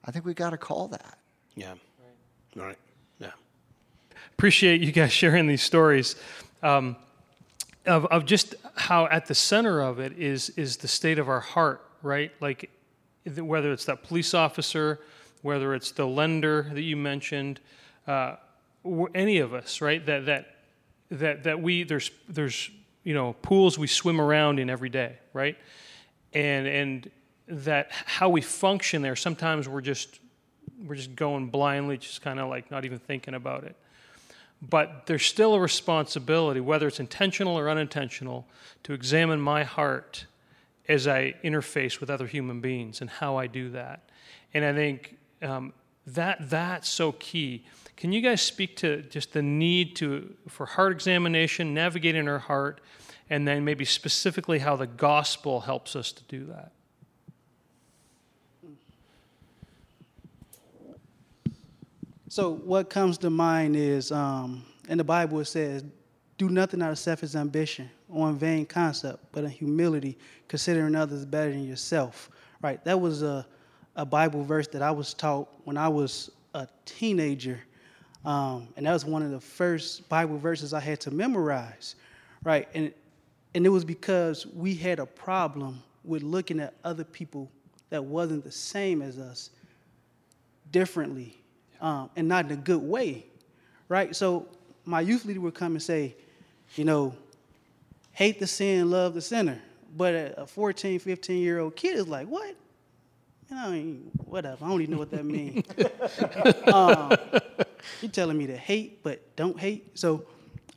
[0.03, 1.17] I think we've got to call that.
[1.55, 1.73] Yeah.
[2.55, 2.67] Right.
[2.67, 2.77] right.
[3.19, 3.31] Yeah.
[4.33, 6.15] Appreciate you guys sharing these stories.
[6.61, 6.95] Um,
[7.85, 11.39] of, of just how at the center of it is is the state of our
[11.39, 12.31] heart, right?
[12.39, 12.71] Like
[13.37, 14.99] whether it's that police officer
[15.45, 17.59] whether it's the lender that you mentioned,
[18.07, 18.35] uh,
[19.13, 20.03] any of us, right?
[20.03, 20.55] That that
[21.11, 22.71] that that we there's there's
[23.03, 25.55] you know pools we swim around in every day, right?
[26.33, 27.11] And and
[27.47, 29.15] that how we function there.
[29.15, 30.19] Sometimes we're just
[30.83, 33.75] we're just going blindly, just kind of like not even thinking about it.
[34.67, 38.47] But there's still a responsibility, whether it's intentional or unintentional,
[38.81, 40.25] to examine my heart
[40.87, 44.09] as I interface with other human beings and how I do that.
[44.55, 45.73] And I think um,
[46.07, 47.65] that that's so key.
[47.97, 52.81] Can you guys speak to just the need to for heart examination, navigating our heart,
[53.29, 56.71] and then maybe specifically how the gospel helps us to do that?
[62.27, 65.85] So what comes to mind is um, in the Bible it says,
[66.37, 70.17] "Do nothing out of selfish ambition or in vain concept, but in humility,
[70.49, 72.29] considering others better than yourself."
[72.61, 72.83] Right.
[72.83, 73.47] That was a
[73.95, 77.59] a Bible verse that I was taught when I was a teenager.
[78.25, 81.95] Um, and that was one of the first Bible verses I had to memorize,
[82.43, 82.67] right?
[82.73, 82.91] And,
[83.53, 87.49] and it was because we had a problem with looking at other people
[87.89, 89.51] that wasn't the same as us
[90.71, 91.37] differently
[91.81, 93.25] um, and not in a good way,
[93.89, 94.15] right?
[94.15, 94.47] So
[94.85, 96.15] my youth leader would come and say,
[96.75, 97.13] you know,
[98.11, 99.61] hate the sin, love the sinner.
[99.95, 102.55] But a 14, 15 year old kid is like, what?
[103.49, 104.65] You know, whatever.
[104.65, 105.65] I don't even know what that means.
[106.73, 107.13] um,
[108.01, 109.97] you're telling me to hate, but don't hate.
[109.97, 110.25] So,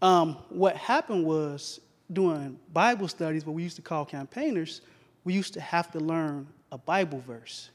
[0.01, 1.81] um, what happened was
[2.13, 4.81] doing Bible studies, what we used to call campaigners,
[5.25, 7.71] we used to have to learn a Bible verse.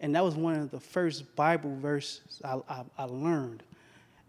[0.00, 3.62] And that was one of the first Bible verses I, I, I learned.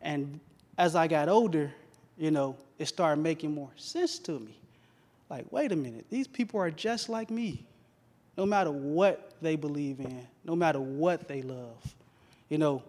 [0.01, 0.39] And
[0.77, 1.73] as I got older,
[2.17, 4.55] you know, it started making more sense to me.
[5.29, 7.65] Like, wait a minute, these people are just like me
[8.37, 11.95] no matter what they believe in, no matter what they love.
[12.49, 12.83] You know,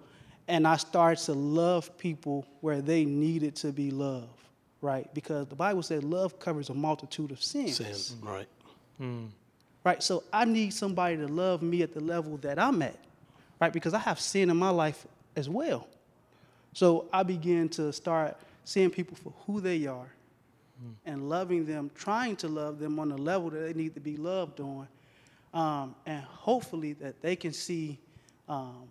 [0.49, 4.29] and I started to love people where they needed to be loved,
[4.81, 5.13] right?
[5.15, 7.77] Because the Bible says love covers a multitude of sins.
[7.77, 8.49] Sin, right.
[9.01, 9.29] Mm.
[9.83, 12.99] Right, so I need somebody to love me at the level that I'm at,
[13.61, 13.73] right?
[13.73, 15.87] Because I have sin in my life as well.
[16.73, 20.09] So I began to start seeing people for who they are
[20.83, 20.95] mm.
[21.05, 24.17] and loving them, trying to love them on the level that they need to be
[24.17, 24.89] loved on
[25.55, 27.99] um, and hopefully that they can see
[28.49, 28.89] um,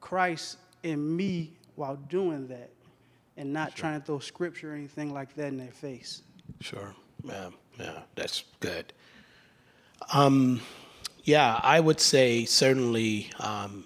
[0.00, 2.70] Christ in me while doing that
[3.36, 3.82] and not sure.
[3.82, 6.22] trying to throw scripture or anything like that in their face.
[6.60, 6.94] Sure.
[7.22, 8.92] Yeah, yeah, that's good.
[10.12, 10.60] Um,
[11.24, 13.30] yeah, I would say certainly.
[13.38, 13.84] Um,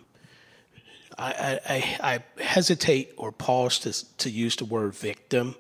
[1.18, 1.98] I, I,
[2.38, 5.54] I, hesitate or pause to to use the word victim,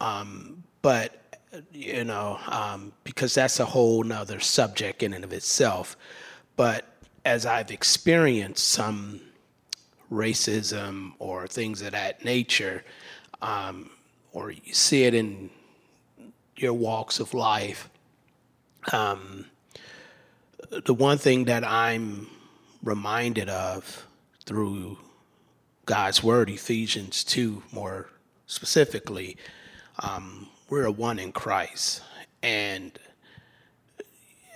[0.00, 1.25] um, but
[1.72, 5.96] you know, um, because that's a whole nother subject in and of itself.
[6.56, 6.84] But
[7.24, 9.20] as I've experienced some
[10.10, 12.84] racism or things of that nature,
[13.42, 13.90] um,
[14.32, 15.50] or you see it in
[16.56, 17.88] your walks of life,
[18.92, 19.46] um,
[20.84, 22.28] the one thing that I'm
[22.82, 24.06] reminded of
[24.44, 24.98] through
[25.84, 28.08] God's word, Ephesians 2 more
[28.46, 29.36] specifically,
[30.00, 32.02] um, we're one in Christ.
[32.42, 32.98] And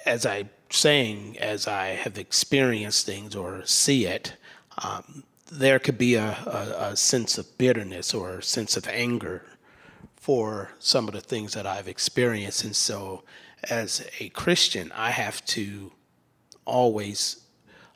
[0.07, 4.35] as I saying, as I have experienced things or see it,
[4.83, 9.45] um, there could be a, a, a, sense of bitterness or a sense of anger
[10.17, 12.63] for some of the things that I've experienced.
[12.63, 13.25] And so,
[13.69, 15.93] as a Christian, I have to
[16.65, 17.43] always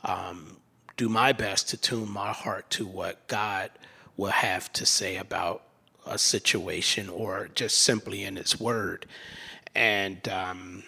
[0.02, 0.56] um,
[0.96, 3.70] do my best to tune my heart to what God
[4.16, 5.62] will have to say about
[6.06, 9.06] a situation or just simply in His Word.
[9.74, 10.84] And um,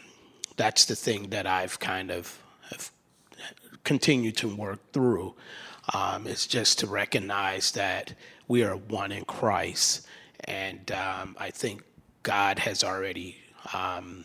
[0.57, 2.39] that's the thing that I've kind of
[2.71, 2.91] have
[3.85, 5.35] continued to work through.
[5.95, 8.15] Um, it's just to recognize that
[8.49, 10.07] we are one in Christ.
[10.45, 11.83] And um, I think
[12.23, 13.37] God has already
[13.73, 14.25] um,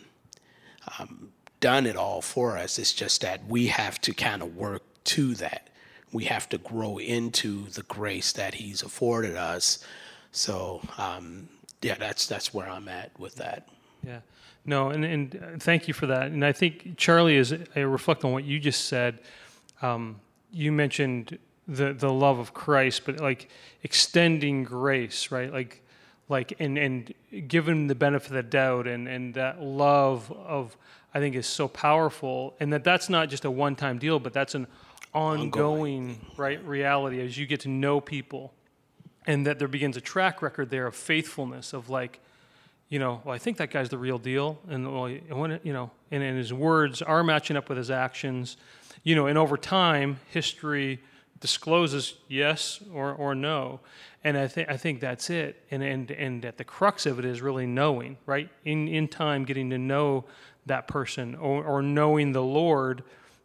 [1.00, 2.80] um, done it all for us.
[2.80, 5.70] It's just that we have to kind of work to that.
[6.12, 9.84] We have to grow into the grace that He's afforded us.
[10.32, 11.50] So, um,
[11.82, 13.68] yeah, that's that's where I'm at with that.
[14.06, 14.20] Yeah.
[14.66, 16.28] No, and, and uh, thank you for that.
[16.28, 19.20] And I think, Charlie, as I reflect on what you just said,
[19.82, 20.20] um,
[20.52, 23.50] you mentioned the, the love of Christ, but like
[23.84, 25.52] extending grace, right?
[25.52, 25.82] Like,
[26.30, 27.14] like and, and
[27.48, 30.78] given the benefit of the doubt and, and that love of,
[31.14, 32.56] I think is so powerful.
[32.60, 34.68] And that that's not just a one time deal, but that's an
[35.14, 38.54] ongoing, ongoing, right, reality as you get to know people.
[39.32, 42.20] And that there begins a track record there of faithfulness, of like,
[42.90, 45.90] you know, well, I think that guy's the real deal, and well, when you know,
[46.12, 48.58] and, and his words are matching up with his actions,
[49.04, 51.00] you know, and over time, history
[51.40, 53.80] discloses yes or, or no,
[54.26, 57.24] and I think I think that's it, and and and at the crux of it
[57.24, 58.50] is really knowing, right?
[58.66, 60.26] In in time, getting to know
[60.66, 63.02] that person, or, or knowing the Lord,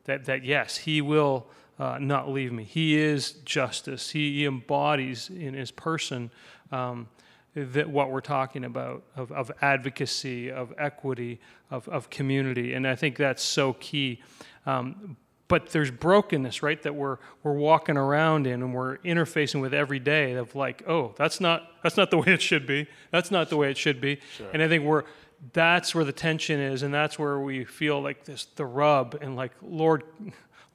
[0.06, 1.46] that that yes, He will
[1.78, 2.64] uh, not leave me.
[2.64, 4.10] He is justice.
[4.10, 6.30] He, embodies in His person.
[6.72, 7.08] Um,
[7.56, 12.74] that what we're talking about of, of advocacy, of equity, of, of community.
[12.74, 14.20] And I think that's so key.
[14.66, 15.16] Um,
[15.48, 19.98] but there's brokenness, right, that we're, we're walking around in and we're interfacing with every
[19.98, 22.86] day of like, oh, that's not, that's not the way it should be.
[23.10, 24.18] That's not the way it should be.
[24.36, 24.48] Sure.
[24.52, 25.04] And I think we're,
[25.52, 26.82] that's where the tension is.
[26.82, 30.02] And that's where we feel like this, the rub and like, Lord,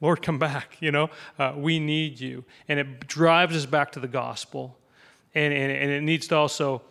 [0.02, 2.44] Lord, come back, you know, uh, we need you.
[2.68, 4.76] And it drives us back to the gospel
[5.34, 6.82] and, and, and it needs to also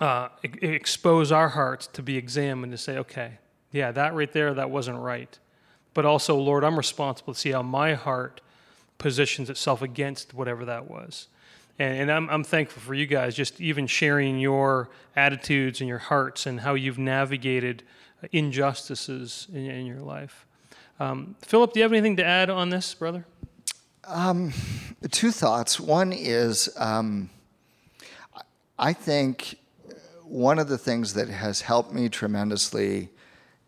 [0.00, 3.38] uh, expose our hearts to be examined to say, okay,
[3.72, 5.38] yeah, that right there, that wasn't right.
[5.92, 8.40] But also, Lord, I'm responsible to see how my heart
[8.96, 11.28] positions itself against whatever that was.
[11.78, 15.98] And, and I'm, I'm thankful for you guys just even sharing your attitudes and your
[15.98, 17.82] hearts and how you've navigated
[18.32, 20.46] injustices in, in your life.
[21.00, 23.24] Um, Philip, do you have anything to add on this, brother?
[24.04, 24.52] Um,
[25.10, 25.78] two thoughts.
[25.78, 27.30] One is um,
[28.78, 29.58] I think
[30.24, 33.10] one of the things that has helped me tremendously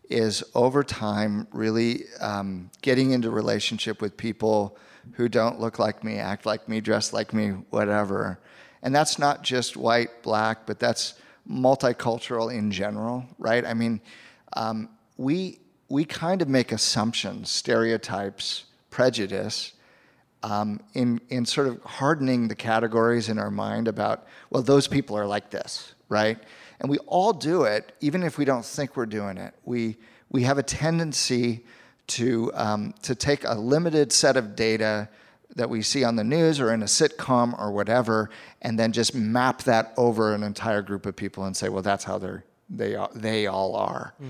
[0.09, 4.77] is over time really um, getting into relationship with people
[5.13, 8.39] who don't look like me, act like me, dress like me, whatever.
[8.83, 11.13] And that's not just white, black, but that's
[11.49, 13.65] multicultural in general, right?
[13.65, 14.01] I mean,
[14.53, 15.60] um, we
[15.91, 19.73] we kind of make assumptions, stereotypes, prejudice
[20.41, 25.17] um, in, in sort of hardening the categories in our mind about, well, those people
[25.17, 26.39] are like this, right?
[26.79, 29.53] And we all do it, even if we don't think we're doing it.
[29.65, 29.97] We,
[30.29, 31.65] we have a tendency
[32.07, 35.09] to, um, to take a limited set of data
[35.57, 38.29] that we see on the news or in a sitcom or whatever,
[38.61, 42.05] and then just map that over an entire group of people and say, well, that's
[42.05, 44.13] how they're, they, are, they all are.
[44.23, 44.29] Mm.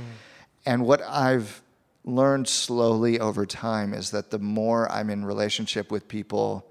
[0.65, 1.61] And what I've
[2.03, 6.67] learned slowly over time is that the more I'm in relationship with people,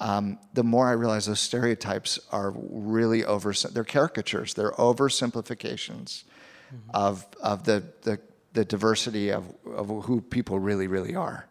[0.00, 3.52] um, the more I realize those stereotypes are really over.
[3.52, 4.54] They're caricatures.
[4.54, 6.90] They're oversimplifications mm-hmm.
[6.94, 8.20] of of the, the
[8.52, 11.46] the diversity of of who people really really are.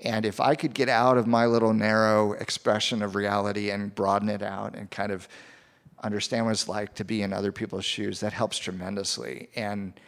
[0.00, 4.28] And if I could get out of my little narrow expression of reality and broaden
[4.28, 5.26] it out and kind of
[6.04, 9.48] understand what it's like to be in other people's shoes, that helps tremendously.
[9.56, 9.98] And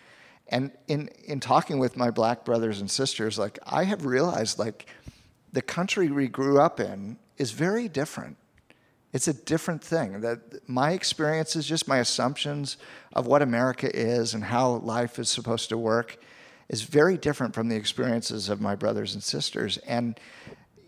[0.50, 4.86] and in, in talking with my black brothers and sisters, like I have realized like
[5.52, 8.36] the country we grew up in is very different.
[9.12, 10.20] It's a different thing.
[10.20, 12.76] That my experiences, just my assumptions
[13.12, 16.18] of what America is and how life is supposed to work,
[16.68, 19.78] is very different from the experiences of my brothers and sisters.
[19.78, 20.18] And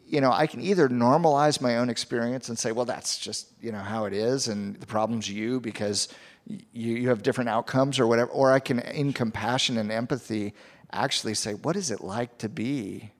[0.06, 3.72] you know, I can either normalize my own experience and say, well, that's just you
[3.72, 6.08] know how it is, and the problem's you because
[6.46, 8.30] you, you have different outcomes or whatever.
[8.30, 10.54] Or I can, in compassion and empathy,
[10.92, 13.12] actually say, what is it like to be?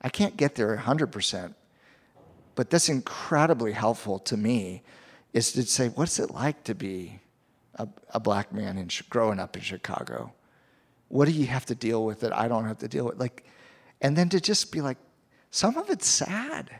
[0.00, 1.54] I can't get there 100%,
[2.54, 4.82] but that's incredibly helpful to me
[5.32, 7.20] is to say, what's it like to be
[7.76, 10.32] a, a black man in, growing up in Chicago?
[11.08, 13.18] What do you have to deal with that I don't have to deal with?
[13.18, 13.46] Like,
[14.00, 14.98] and then to just be like,
[15.50, 16.70] some of it's sad.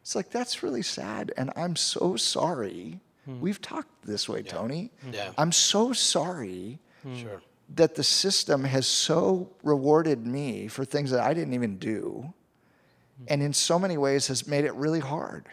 [0.00, 1.32] It's like, that's really sad.
[1.36, 3.40] And I'm so sorry Hmm.
[3.40, 4.52] We've talked this way, yeah.
[4.52, 4.90] Tony.
[5.12, 5.32] Yeah.
[5.38, 7.16] I'm so sorry hmm.
[7.16, 7.42] sure.
[7.74, 12.32] that the system has so rewarded me for things that I didn't even do,
[13.18, 13.24] hmm.
[13.28, 15.48] and in so many ways has made it really hard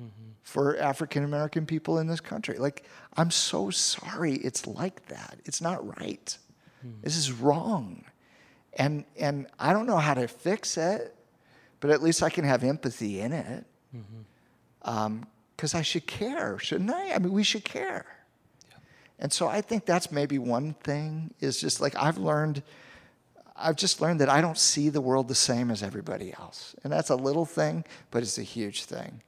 [0.00, 0.30] mm-hmm.
[0.42, 2.58] for African American people in this country.
[2.58, 2.84] Like,
[3.16, 5.38] I'm so sorry it's like that.
[5.44, 6.36] It's not right.
[6.82, 6.90] Hmm.
[7.02, 8.04] This is wrong.
[8.78, 11.16] And, and I don't know how to fix it,
[11.80, 13.64] but at least I can have empathy in it
[15.56, 17.12] Because I should care, shouldn't I?
[17.12, 18.04] I mean, we should care.
[19.18, 22.62] And so I think that's maybe one thing is just like I've learned,
[23.56, 26.74] I've just learned that I don't see the world the same as everybody else.
[26.84, 29.22] And that's a little thing, but it's a huge thing.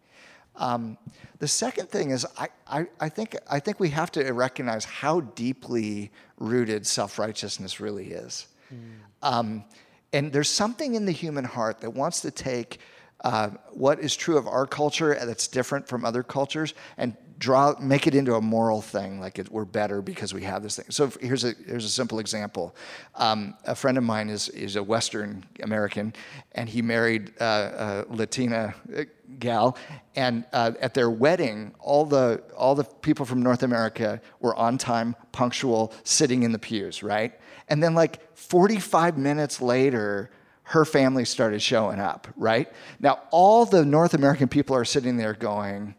[0.57, 0.99] Um,
[1.39, 5.21] the second thing is I, I, I, think, I think we have to recognize how
[5.21, 8.49] deeply rooted self righteousness really is.
[8.73, 8.79] Mm.
[9.23, 9.65] Um,
[10.13, 12.81] and there's something in the human heart that wants to take
[13.25, 18.07] uh, what is true of our culture that's different from other cultures and draw make
[18.07, 20.87] it into a moral thing like it, we're better because we have this thing.
[20.89, 22.75] So here's a here's a simple example.
[23.15, 26.15] Um, a friend of mine is is a western american
[26.53, 29.05] and he married uh, a latina uh,
[29.39, 29.77] gal
[30.17, 34.79] and uh, at their wedding all the all the people from north america were on
[34.79, 37.39] time punctual sitting in the pews right?
[37.69, 40.31] And then like 45 minutes later
[40.69, 42.71] her family started showing up right?
[43.01, 45.95] Now all the north american people are sitting there going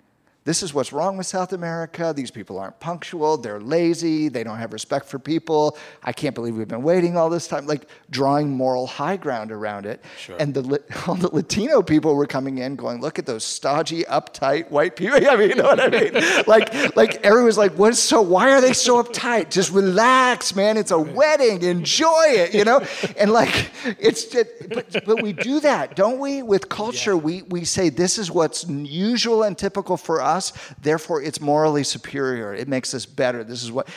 [0.50, 2.12] this is what's wrong with South America.
[2.12, 3.38] These people aren't punctual.
[3.38, 4.30] They're lazy.
[4.30, 5.78] They don't have respect for people.
[6.02, 7.68] I can't believe we've been waiting all this time.
[7.68, 10.04] Like drawing moral high ground around it.
[10.18, 10.38] Sure.
[10.40, 14.72] And the, all the Latino people were coming in going, look at those stodgy, uptight
[14.72, 15.18] white people.
[15.30, 16.14] I mean, you know what I mean?
[16.48, 19.52] like, like everyone's like, what's so, why are they so uptight?
[19.52, 20.78] Just relax, man.
[20.78, 21.62] It's a wedding.
[21.62, 22.84] Enjoy it, you know?
[23.18, 23.70] And like,
[24.00, 26.42] it's just, but, but we do that, don't we?
[26.42, 27.18] With culture, yeah.
[27.18, 31.84] we, we say this is what's usual and typical for us us, therefore it's morally
[31.84, 32.54] superior.
[32.54, 33.44] It makes us better.
[33.44, 33.88] This is what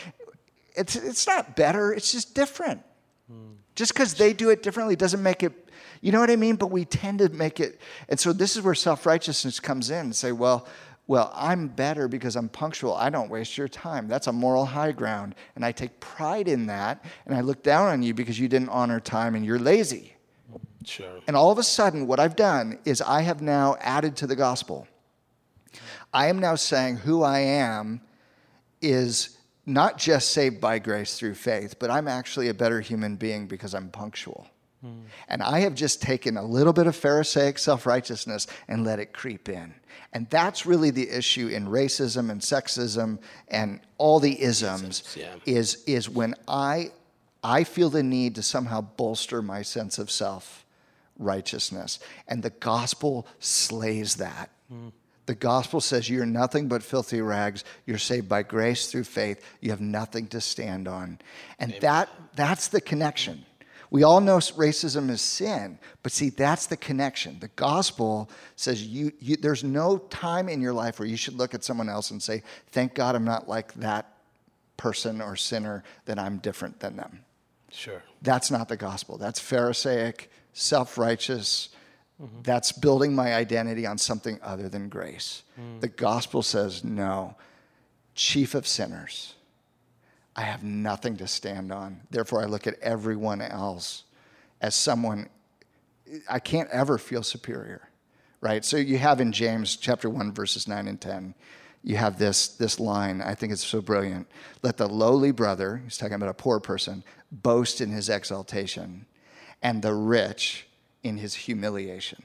[0.75, 2.83] it's it's not better, it's just different.
[3.31, 3.53] Hmm.
[3.75, 5.53] Just because they do it differently doesn't make it
[6.01, 6.57] you know what I mean?
[6.57, 10.17] But we tend to make it and so this is where self-righteousness comes in and
[10.17, 10.67] say, well,
[11.07, 12.95] well, I'm better because I'm punctual.
[12.95, 14.09] I don't waste your time.
[14.09, 15.35] That's a moral high ground.
[15.57, 17.05] And I take pride in that.
[17.27, 20.15] And I look down on you because you didn't honor time and you're lazy.
[20.85, 21.21] Sure.
[21.27, 24.37] And all of a sudden, what I've done is I have now added to the
[24.37, 24.87] gospel.
[26.13, 28.01] I am now saying who I am
[28.81, 33.47] is not just saved by grace through faith, but I'm actually a better human being
[33.47, 34.49] because I'm punctual.
[34.85, 35.03] Mm.
[35.29, 39.13] And I have just taken a little bit of Pharisaic self righteousness and let it
[39.13, 39.75] creep in.
[40.13, 45.35] And that's really the issue in racism and sexism and all the isms yeah.
[45.47, 46.91] is, is when I,
[47.43, 50.67] I feel the need to somehow bolster my sense of self
[51.19, 52.01] righteousness.
[52.27, 54.51] And the gospel slays that.
[54.73, 54.93] Mm.
[55.27, 57.65] The gospel says you're nothing but filthy rags.
[57.87, 59.45] You're saved by grace through faith.
[59.61, 61.21] You have nothing to stand on.
[61.59, 63.45] And that, that's the connection.
[63.93, 67.39] We all know racism is sin, but see, that's the connection.
[67.41, 71.53] The gospel says you, you, there's no time in your life where you should look
[71.53, 74.11] at someone else and say, Thank God I'm not like that
[74.79, 77.21] person or sinner, that I'm different than them.
[77.71, 78.03] Sure.
[78.23, 79.19] That's not the gospel.
[79.19, 81.69] That's Pharisaic, self righteous,
[82.23, 82.43] Mm-hmm.
[82.43, 85.43] That's building my identity on something other than grace.
[85.61, 85.81] Mm.
[85.81, 87.37] The gospel says, no,
[88.15, 89.35] chief of sinners,
[90.37, 92.03] I have nothing to stand on.
[92.11, 94.05] Therefore, I look at everyone else
[94.61, 95.29] as someone,
[96.31, 97.89] I can't ever feel superior,
[98.41, 98.65] right?
[98.65, 101.35] So you have in James chapter 1, verses 9 and 10,
[101.83, 103.21] you have this, this line.
[103.21, 104.29] I think it's so brilliant.
[104.63, 107.03] Let the lowly brother, he's talking about a poor person,
[107.33, 109.07] boast in his exaltation,
[109.61, 110.69] and the rich
[111.03, 112.23] in his humiliation.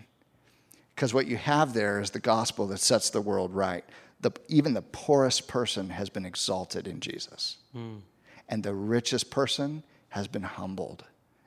[0.96, 3.86] Because what you have there is the gospel that sets the world right.
[4.22, 7.58] The, even the poorest person has been exalted in Jesus.
[7.76, 8.02] Mm.
[8.50, 11.04] And the richest person has been humbled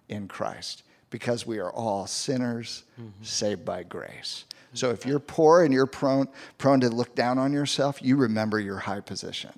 [0.08, 3.22] in Christ because we are all sinners mm-hmm.
[3.22, 4.44] saved by grace.
[4.72, 6.28] So if you're poor and you're prone,
[6.58, 9.50] prone to look down on yourself, you remember your high position.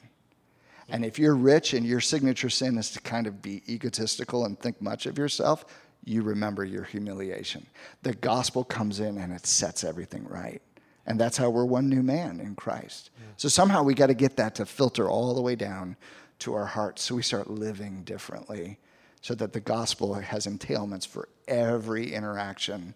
[0.88, 4.58] And if you're rich and your signature sin is to kind of be egotistical and
[4.58, 5.64] think much of yourself,
[6.04, 7.66] you remember your humiliation.
[8.02, 10.62] The gospel comes in and it sets everything right.
[11.06, 13.10] And that's how we're one new man in Christ.
[13.18, 13.26] Yeah.
[13.36, 15.96] So somehow we got to get that to filter all the way down
[16.40, 18.78] to our hearts so we start living differently
[19.20, 22.94] so that the gospel has entailments for every interaction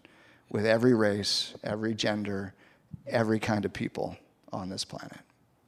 [0.50, 2.54] with every race, every gender,
[3.06, 4.16] every kind of people
[4.52, 5.20] on this planet.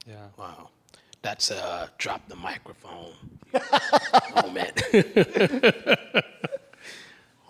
[0.05, 0.27] Yeah.
[0.37, 0.69] Wow.
[1.21, 3.13] That's uh drop the microphone.
[4.35, 6.21] oh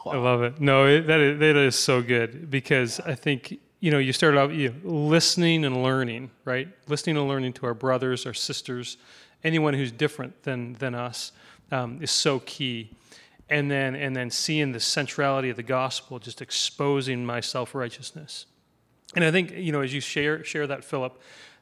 [0.06, 0.16] man.
[0.16, 0.60] I love it.
[0.60, 4.40] No, it, that is, that is so good because I think you know you started
[4.40, 6.68] out you know, listening and learning, right?
[6.88, 8.98] Listening and learning to our brothers, our sisters,
[9.44, 11.32] anyone who's different than than us
[11.72, 12.92] um, is so key.
[13.50, 18.46] And then and then seeing the centrality of the gospel, just exposing my self righteousness.
[19.16, 21.20] And I think you know as you share share that, Philip,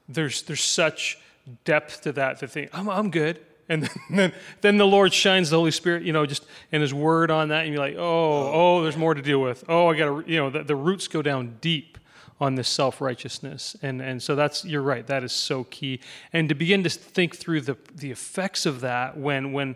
[0.10, 1.18] there's there's such
[1.64, 3.40] depth to that to think I'm I'm good.
[3.70, 7.32] And then, then the Lord shines the Holy Spirit, you know, just in His Word
[7.32, 9.64] on that, and you're like, oh, oh, oh there's more to deal with.
[9.68, 11.98] Oh, I got to, you know, the, the roots go down deep
[12.40, 13.76] on this self righteousness.
[13.82, 16.00] And, and so that's, you're right, that is so key.
[16.34, 19.76] And to begin to think through the, the effects of that when, when,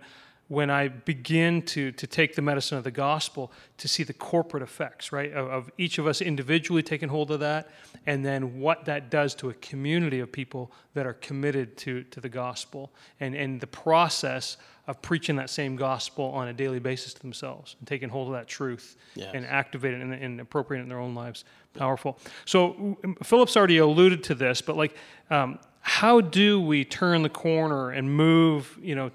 [0.52, 4.62] when I begin to, to take the medicine of the gospel to see the corporate
[4.62, 7.70] effects, right, of, of, each of us individually taking hold of that,
[8.06, 12.20] and then what that does to a community of people that are committed to, to
[12.20, 12.92] the gospel,
[13.22, 17.78] and, and the process of preaching that same gospel on a daily basis to themselves
[17.80, 19.32] and taking hold of that truth yes.
[19.34, 21.46] and activating and, and appropriating it in their own lives.
[21.76, 22.20] Powerful.
[22.44, 24.98] So Philip's already alluded to this, but like,
[25.30, 29.12] um, how do we turn the corner and move, you know,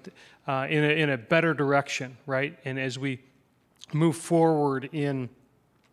[0.46, 2.56] uh, in, a, in a better direction, right?
[2.64, 3.20] And as we
[3.92, 5.28] move forward in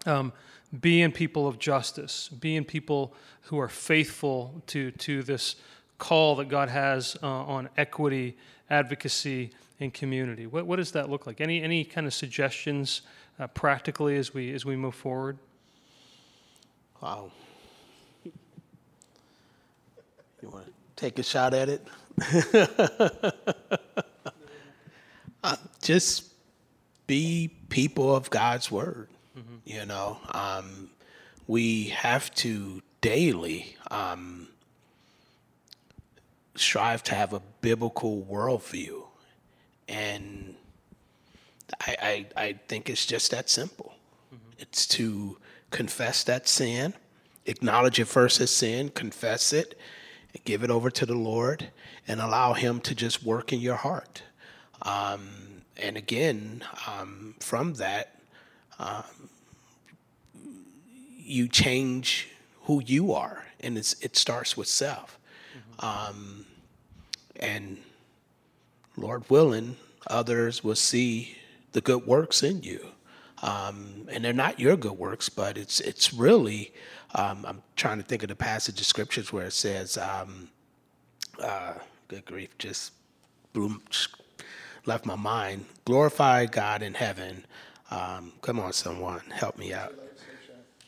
[0.06, 0.34] um,
[0.82, 5.56] being people of justice, being people who are faithful to, to this
[5.98, 8.36] call that God has uh, on equity,
[8.70, 10.48] advocacy, and community.
[10.48, 11.42] What, what does that look like?
[11.42, 13.02] Any, any kind of suggestions
[13.40, 15.38] uh, practically as we, as we move forward?
[17.02, 17.32] Wow.
[20.44, 21.88] You want to take a shot at it?
[25.46, 26.24] Uh, just
[27.06, 29.10] be people of God's word.
[29.38, 29.56] Mm-hmm.
[29.66, 30.90] You know, um,
[31.48, 34.48] we have to daily um,
[36.56, 39.04] strive to have a biblical worldview,
[39.90, 40.56] and
[41.82, 43.96] I, I, I think it's just that simple.
[44.34, 44.62] Mm-hmm.
[44.62, 45.40] It's to
[45.72, 46.94] confess that sin,
[47.46, 49.78] acknowledge it first as sin, confess it,
[50.46, 51.70] give it over to the Lord,
[52.08, 54.24] and allow Him to just work in your heart.
[54.82, 55.30] Um,
[55.78, 58.20] and again, um, from that,
[58.80, 59.30] um,
[61.18, 62.30] you change
[62.64, 65.18] who you are, and it starts with self.
[65.80, 65.86] Mm-hmm.
[65.86, 66.46] Um,
[67.40, 67.78] and
[68.96, 69.78] Lord willing,
[70.08, 71.38] others will see
[71.72, 72.90] the good works in you.
[73.44, 76.74] Um, and they're not your good works, but it's it's really.
[77.14, 80.50] Um, I'm trying to think of the passage of scriptures where it says, um,
[81.40, 81.74] uh,
[82.08, 82.94] "Good grief, just
[84.86, 85.66] left my mind.
[85.86, 87.46] Glorify God in heaven.
[87.92, 89.94] Um, come on, someone, help me out.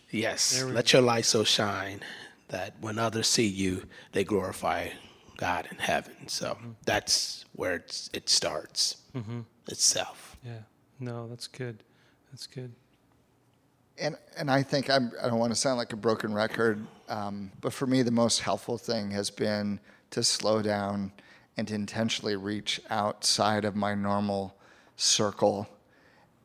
[0.10, 1.99] Yes, let your light so shine
[2.47, 3.84] that when others see you,
[4.14, 4.89] they glorify
[5.36, 6.28] God in heaven.
[6.28, 6.72] So mm-hmm.
[6.86, 7.84] that's where
[8.14, 9.41] it starts mm-hmm.
[9.68, 10.38] itself.
[10.43, 10.60] Yeah.
[10.99, 11.84] No, that's good.
[12.32, 12.71] That's good.
[13.97, 16.86] And and I think I'm, I do not want to sound like a broken record,
[17.07, 19.80] um, but for me the most helpful thing has been
[20.11, 21.13] to slow down
[21.57, 24.55] and to intentionally reach outside of my normal
[24.97, 25.69] circle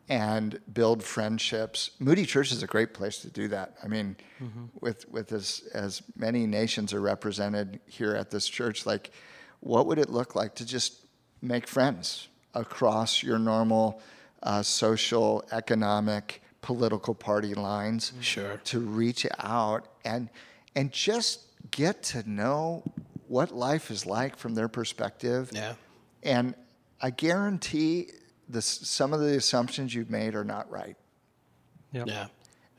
[0.08, 1.90] and build friendships.
[2.00, 3.74] Moody Church is a great place to do that.
[3.82, 4.64] I mean, mm-hmm.
[4.80, 9.12] with with as as many nations are represented here at this church, like,
[9.60, 11.06] what would it look like to just
[11.42, 14.02] make friends across your normal
[14.42, 18.12] uh, social, economic, political party lines?
[18.20, 18.60] Sure.
[18.64, 20.28] To reach out and
[20.76, 22.82] and just get to know
[23.28, 25.50] what life is like from their perspective.
[25.52, 25.74] Yeah.
[26.22, 26.54] And
[27.00, 28.08] I guarantee
[28.48, 30.96] this, some of the assumptions you've made are not right.
[31.92, 32.06] Yep.
[32.08, 32.26] Yeah.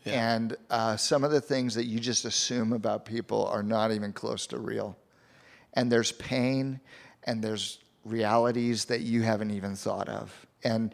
[0.04, 0.34] Yeah.
[0.34, 4.14] And uh, some of the things that you just assume about people are not even
[4.14, 4.98] close to real.
[5.74, 6.80] And there's pain
[7.24, 10.48] and there's realities that you haven't even thought of.
[10.64, 10.94] And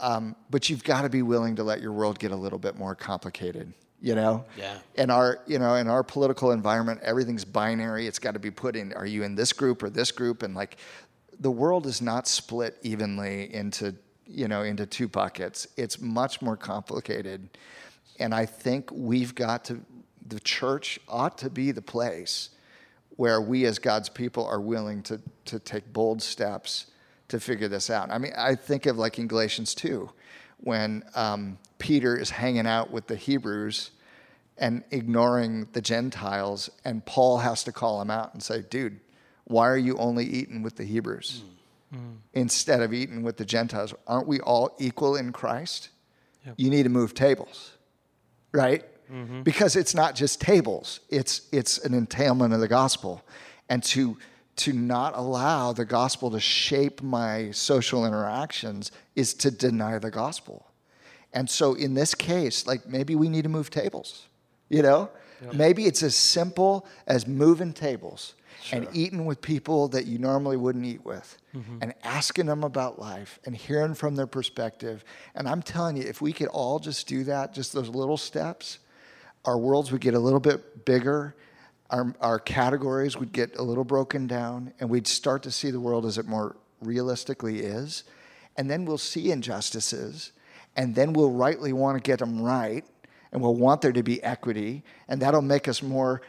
[0.00, 2.76] um, but you've got to be willing to let your world get a little bit
[2.76, 4.44] more complicated you know?
[4.56, 4.78] Yeah.
[4.94, 8.06] In our you know in our political environment everything's binary.
[8.06, 10.42] It's got to be put in are you in this group or this group?
[10.42, 10.76] And like
[11.40, 13.94] the world is not split evenly into
[14.26, 15.66] you know into two buckets.
[15.76, 17.48] It's much more complicated.
[18.20, 19.80] And i think we've got to
[20.26, 22.50] the church ought to be the place
[23.10, 26.86] where we as god's people are willing to to take bold steps
[27.28, 30.10] to figure this out i mean i think of like in galatians 2
[30.60, 33.90] when um, Peter is hanging out with the Hebrews
[34.56, 39.00] and ignoring the Gentiles, and Paul has to call him out and say, dude,
[39.44, 41.42] why are you only eating with the Hebrews
[41.94, 42.16] mm.
[42.34, 43.94] instead of eating with the Gentiles?
[44.06, 45.90] Aren't we all equal in Christ?
[46.44, 46.54] Yep.
[46.58, 47.72] You need to move tables,
[48.52, 48.84] right?
[49.10, 49.42] Mm-hmm.
[49.42, 53.22] Because it's not just tables, it's, it's an entailment of the gospel.
[53.70, 54.18] And to,
[54.58, 60.66] to not allow the gospel to shape my social interactions is to deny the gospel.
[61.32, 64.26] And so in this case, like maybe we need to move tables,
[64.68, 65.10] you know?
[65.42, 65.54] Yep.
[65.54, 68.80] Maybe it's as simple as moving tables sure.
[68.80, 71.78] and eating with people that you normally wouldn't eat with mm-hmm.
[71.80, 75.04] and asking them about life and hearing from their perspective.
[75.34, 78.78] And I'm telling you, if we could all just do that, just those little steps,
[79.44, 81.36] our worlds would get a little bit bigger.
[81.90, 85.80] Our, our categories would get a little broken down, and we'd start to see the
[85.80, 88.04] world as it more realistically is.
[88.56, 90.32] And then we'll see injustices
[90.78, 92.84] and then we'll rightly want to get them right,
[93.32, 96.22] and we'll want there to be equity, and that'll make us more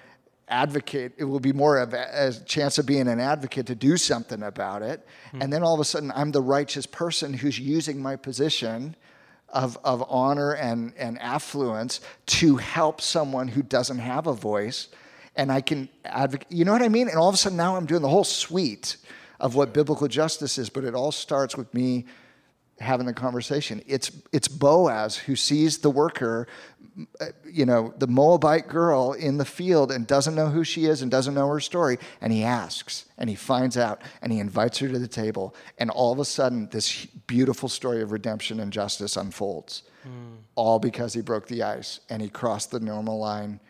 [0.48, 1.14] advocate.
[1.18, 4.82] It will be more of a, chance of being an advocate to do something about
[4.82, 5.06] it.
[5.32, 5.44] Hmm.
[5.44, 8.96] And then all of a sudden, I'm the righteous person who's using my position
[9.50, 14.88] of, of honor and, and affluence to help someone who doesn't have a voice.
[15.40, 17.08] And I can advocate, you know what I mean?
[17.08, 18.98] And all of a sudden, now I'm doing the whole suite
[19.40, 22.06] of what biblical justice is, but it all starts with me
[22.80, 23.82] having the conversation.
[23.88, 26.46] It's it's Boaz who sees the worker,
[27.22, 31.02] uh, you know, the Moabite girl in the field and doesn't know who she is
[31.02, 34.80] and doesn't know her story, and he asks and he finds out and he invites
[34.80, 38.74] her to the table, and all of a sudden this beautiful story of redemption and
[38.74, 39.84] justice unfolds,
[40.56, 43.62] all because he broke the ice and he crossed the normal line.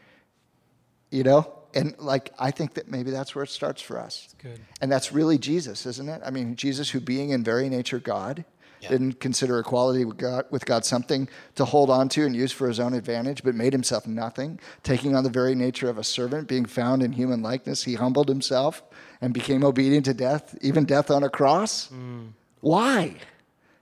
[1.11, 4.35] You know, and like I think that maybe that's where it starts for us.
[4.41, 4.59] good.
[4.81, 6.21] And that's really Jesus, isn't it?
[6.25, 8.45] I mean, Jesus, who being in very nature God,
[8.87, 12.67] didn't consider equality with God, with God something to hold on to and use for
[12.67, 16.47] his own advantage, but made himself nothing, taking on the very nature of a servant,
[16.47, 17.83] being found in human likeness.
[17.83, 18.81] He humbled himself
[19.21, 21.89] and became obedient to death, even death on a cross.
[21.89, 22.29] Mm.
[22.61, 23.15] Why?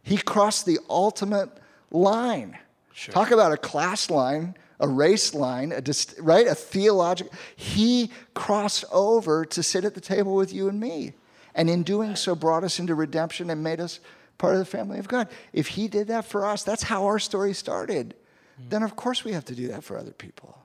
[0.01, 1.49] He crossed the ultimate
[1.91, 2.57] line.
[3.11, 6.47] Talk about a class line, a race line, a dist- right?
[6.47, 7.31] A theological.
[7.55, 11.13] He crossed over to sit at the table with you and me.
[11.55, 13.99] And in doing so, brought us into redemption and made us
[14.37, 15.27] part of the family of God.
[15.53, 18.13] If He did that for us, that's how our story started.
[18.69, 20.57] Then, of course, we have to do that for other people.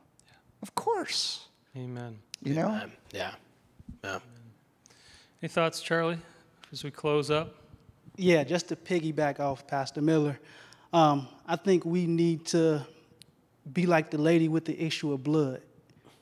[0.62, 1.46] Of course.
[1.76, 2.18] Amen.
[2.42, 2.68] You know?
[2.68, 3.32] Um, yeah.
[4.02, 4.18] Yeah.
[5.42, 6.18] Any thoughts, Charlie,
[6.72, 7.54] as we close up?
[8.16, 10.38] Yeah, just to piggyback off Pastor Miller,
[10.92, 12.86] um, I think we need to
[13.72, 15.60] be like the lady with the issue of blood.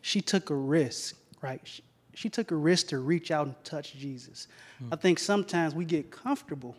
[0.03, 1.61] She took a risk, right?
[1.65, 1.83] She,
[2.15, 4.49] she took a risk to reach out and touch Jesus.
[4.91, 6.75] I think sometimes we get comfortable,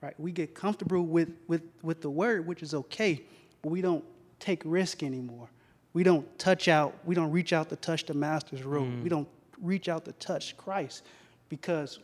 [0.00, 0.18] right?
[0.18, 3.22] We get comfortable with, with, with the word, which is okay,
[3.62, 4.04] but we don't
[4.38, 5.48] take risk anymore.
[5.94, 8.88] We don't touch out, we don't reach out to touch the master's robe.
[8.88, 9.02] Mm.
[9.02, 9.28] We don't
[9.60, 11.04] reach out to touch Christ
[11.48, 11.98] because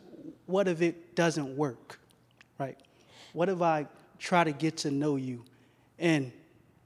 [0.45, 1.99] what if it doesn't work,
[2.57, 2.77] right?
[3.33, 3.87] What if I
[4.19, 5.43] try to get to know you
[5.97, 6.31] and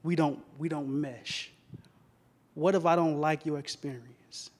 [0.04, 1.50] we don't, we don't mesh?
[2.54, 4.50] What if I don't like your experience?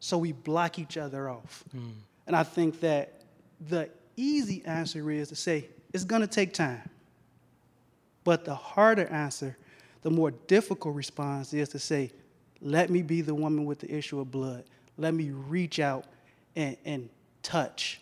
[0.00, 1.64] So we block each other off.
[1.72, 1.90] Hmm.
[2.26, 3.20] And I think that
[3.68, 6.88] the easy answer is to say, it's going to take time.
[8.24, 9.56] But the harder answer,
[10.02, 12.10] the more difficult response is to say,
[12.62, 14.64] let me be the woman with the issue of blood.
[14.96, 16.04] Let me reach out
[16.56, 17.10] and, and
[17.42, 18.00] touch.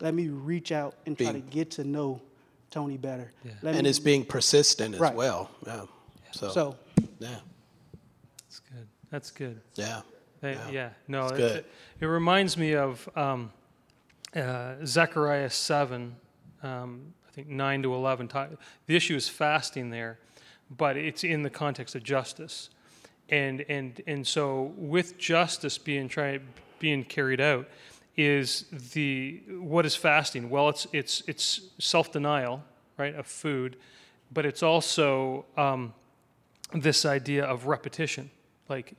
[0.00, 2.22] Let me reach out and try to get to know
[2.70, 3.32] Tony better.
[3.62, 5.14] Let And me- it's being persistent as Right.
[5.14, 5.50] well.
[5.66, 5.84] Yeah.
[6.32, 6.76] So, so
[7.18, 7.36] yeah.
[8.46, 8.86] That's good.
[9.10, 9.60] That's good.
[9.74, 10.00] Yeah.
[10.40, 10.90] They- yeah.
[11.08, 11.56] no, It's it, good.
[11.56, 11.66] It,
[12.00, 13.50] it reminds me of um,
[14.34, 16.14] uh, Zechariah 7,
[16.62, 18.28] um, I think 9 to 11.
[18.28, 18.48] Ta-
[18.86, 20.18] the issue is fasting there,
[20.76, 22.70] but it's in the context of justice.
[23.30, 26.38] And, and, and so, with justice being, try,
[26.78, 27.68] being carried out,
[28.16, 30.50] is the what is fasting?
[30.50, 32.64] Well, it's, it's, it's self denial,
[32.96, 33.76] right, of food,
[34.32, 35.92] but it's also um,
[36.72, 38.30] this idea of repetition
[38.68, 38.94] like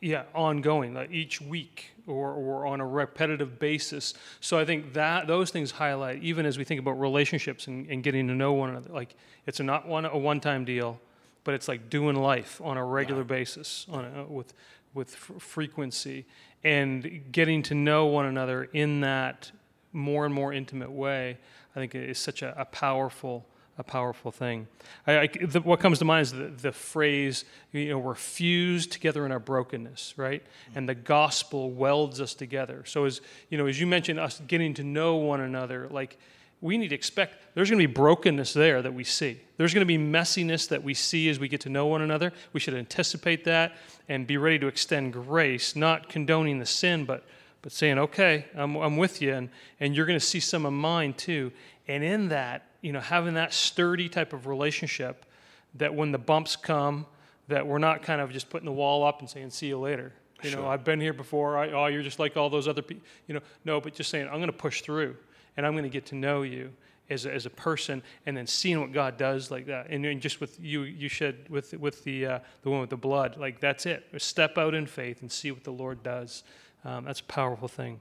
[0.00, 4.14] yeah ongoing like each week or, or on a repetitive basis.
[4.40, 8.02] So i think that those things highlight even as we think about relationships and, and
[8.02, 9.14] getting to know one another like
[9.46, 11.00] it's a not one a one-time deal
[11.44, 14.52] but it's like doing life on a regular basis on a, with
[14.94, 16.26] with fr- frequency.
[16.62, 19.50] And getting to know one another in that
[19.92, 21.36] more and more intimate way
[21.74, 23.44] i think is such a, a powerful
[23.80, 24.68] a powerful thing.
[25.06, 28.92] I, I- the, what comes to mind is the, the phrase, you know, we're fused
[28.92, 30.42] together in our brokenness, right?
[30.42, 30.78] Mm-hmm.
[30.78, 32.84] And the gospel welds us together.
[32.86, 36.18] So as you know, as you mentioned, us getting to know one another, like
[36.60, 39.40] we need to expect there's going to be brokenness there that we see.
[39.56, 42.34] There's going to be messiness that we see as we get to know one another.
[42.52, 43.76] We should anticipate that
[44.10, 47.24] and be ready to extend grace, not condoning the sin, but
[47.62, 49.50] but saying, okay, I'm, I'm with you, and,
[49.80, 51.52] and you're going to see some of mine too.
[51.88, 55.26] And in that, you know, having that sturdy type of relationship
[55.74, 57.06] that when the bumps come,
[57.48, 60.12] that we're not kind of just putting the wall up and saying, see you later.
[60.42, 61.58] You know, I've been here before.
[61.58, 63.04] I, oh, you're just like all those other people.
[63.26, 65.16] You know, no, but just saying, I'm going to push through,
[65.56, 66.72] and I'm going to get to know you
[67.10, 69.88] as a, as a person, and then seeing what God does like that.
[69.90, 72.96] And, and just with you, you shed with with the uh, the one with the
[72.96, 74.06] blood, like that's it.
[74.16, 76.42] Step out in faith and see what the Lord does.
[76.84, 78.00] Um, that's a powerful thing.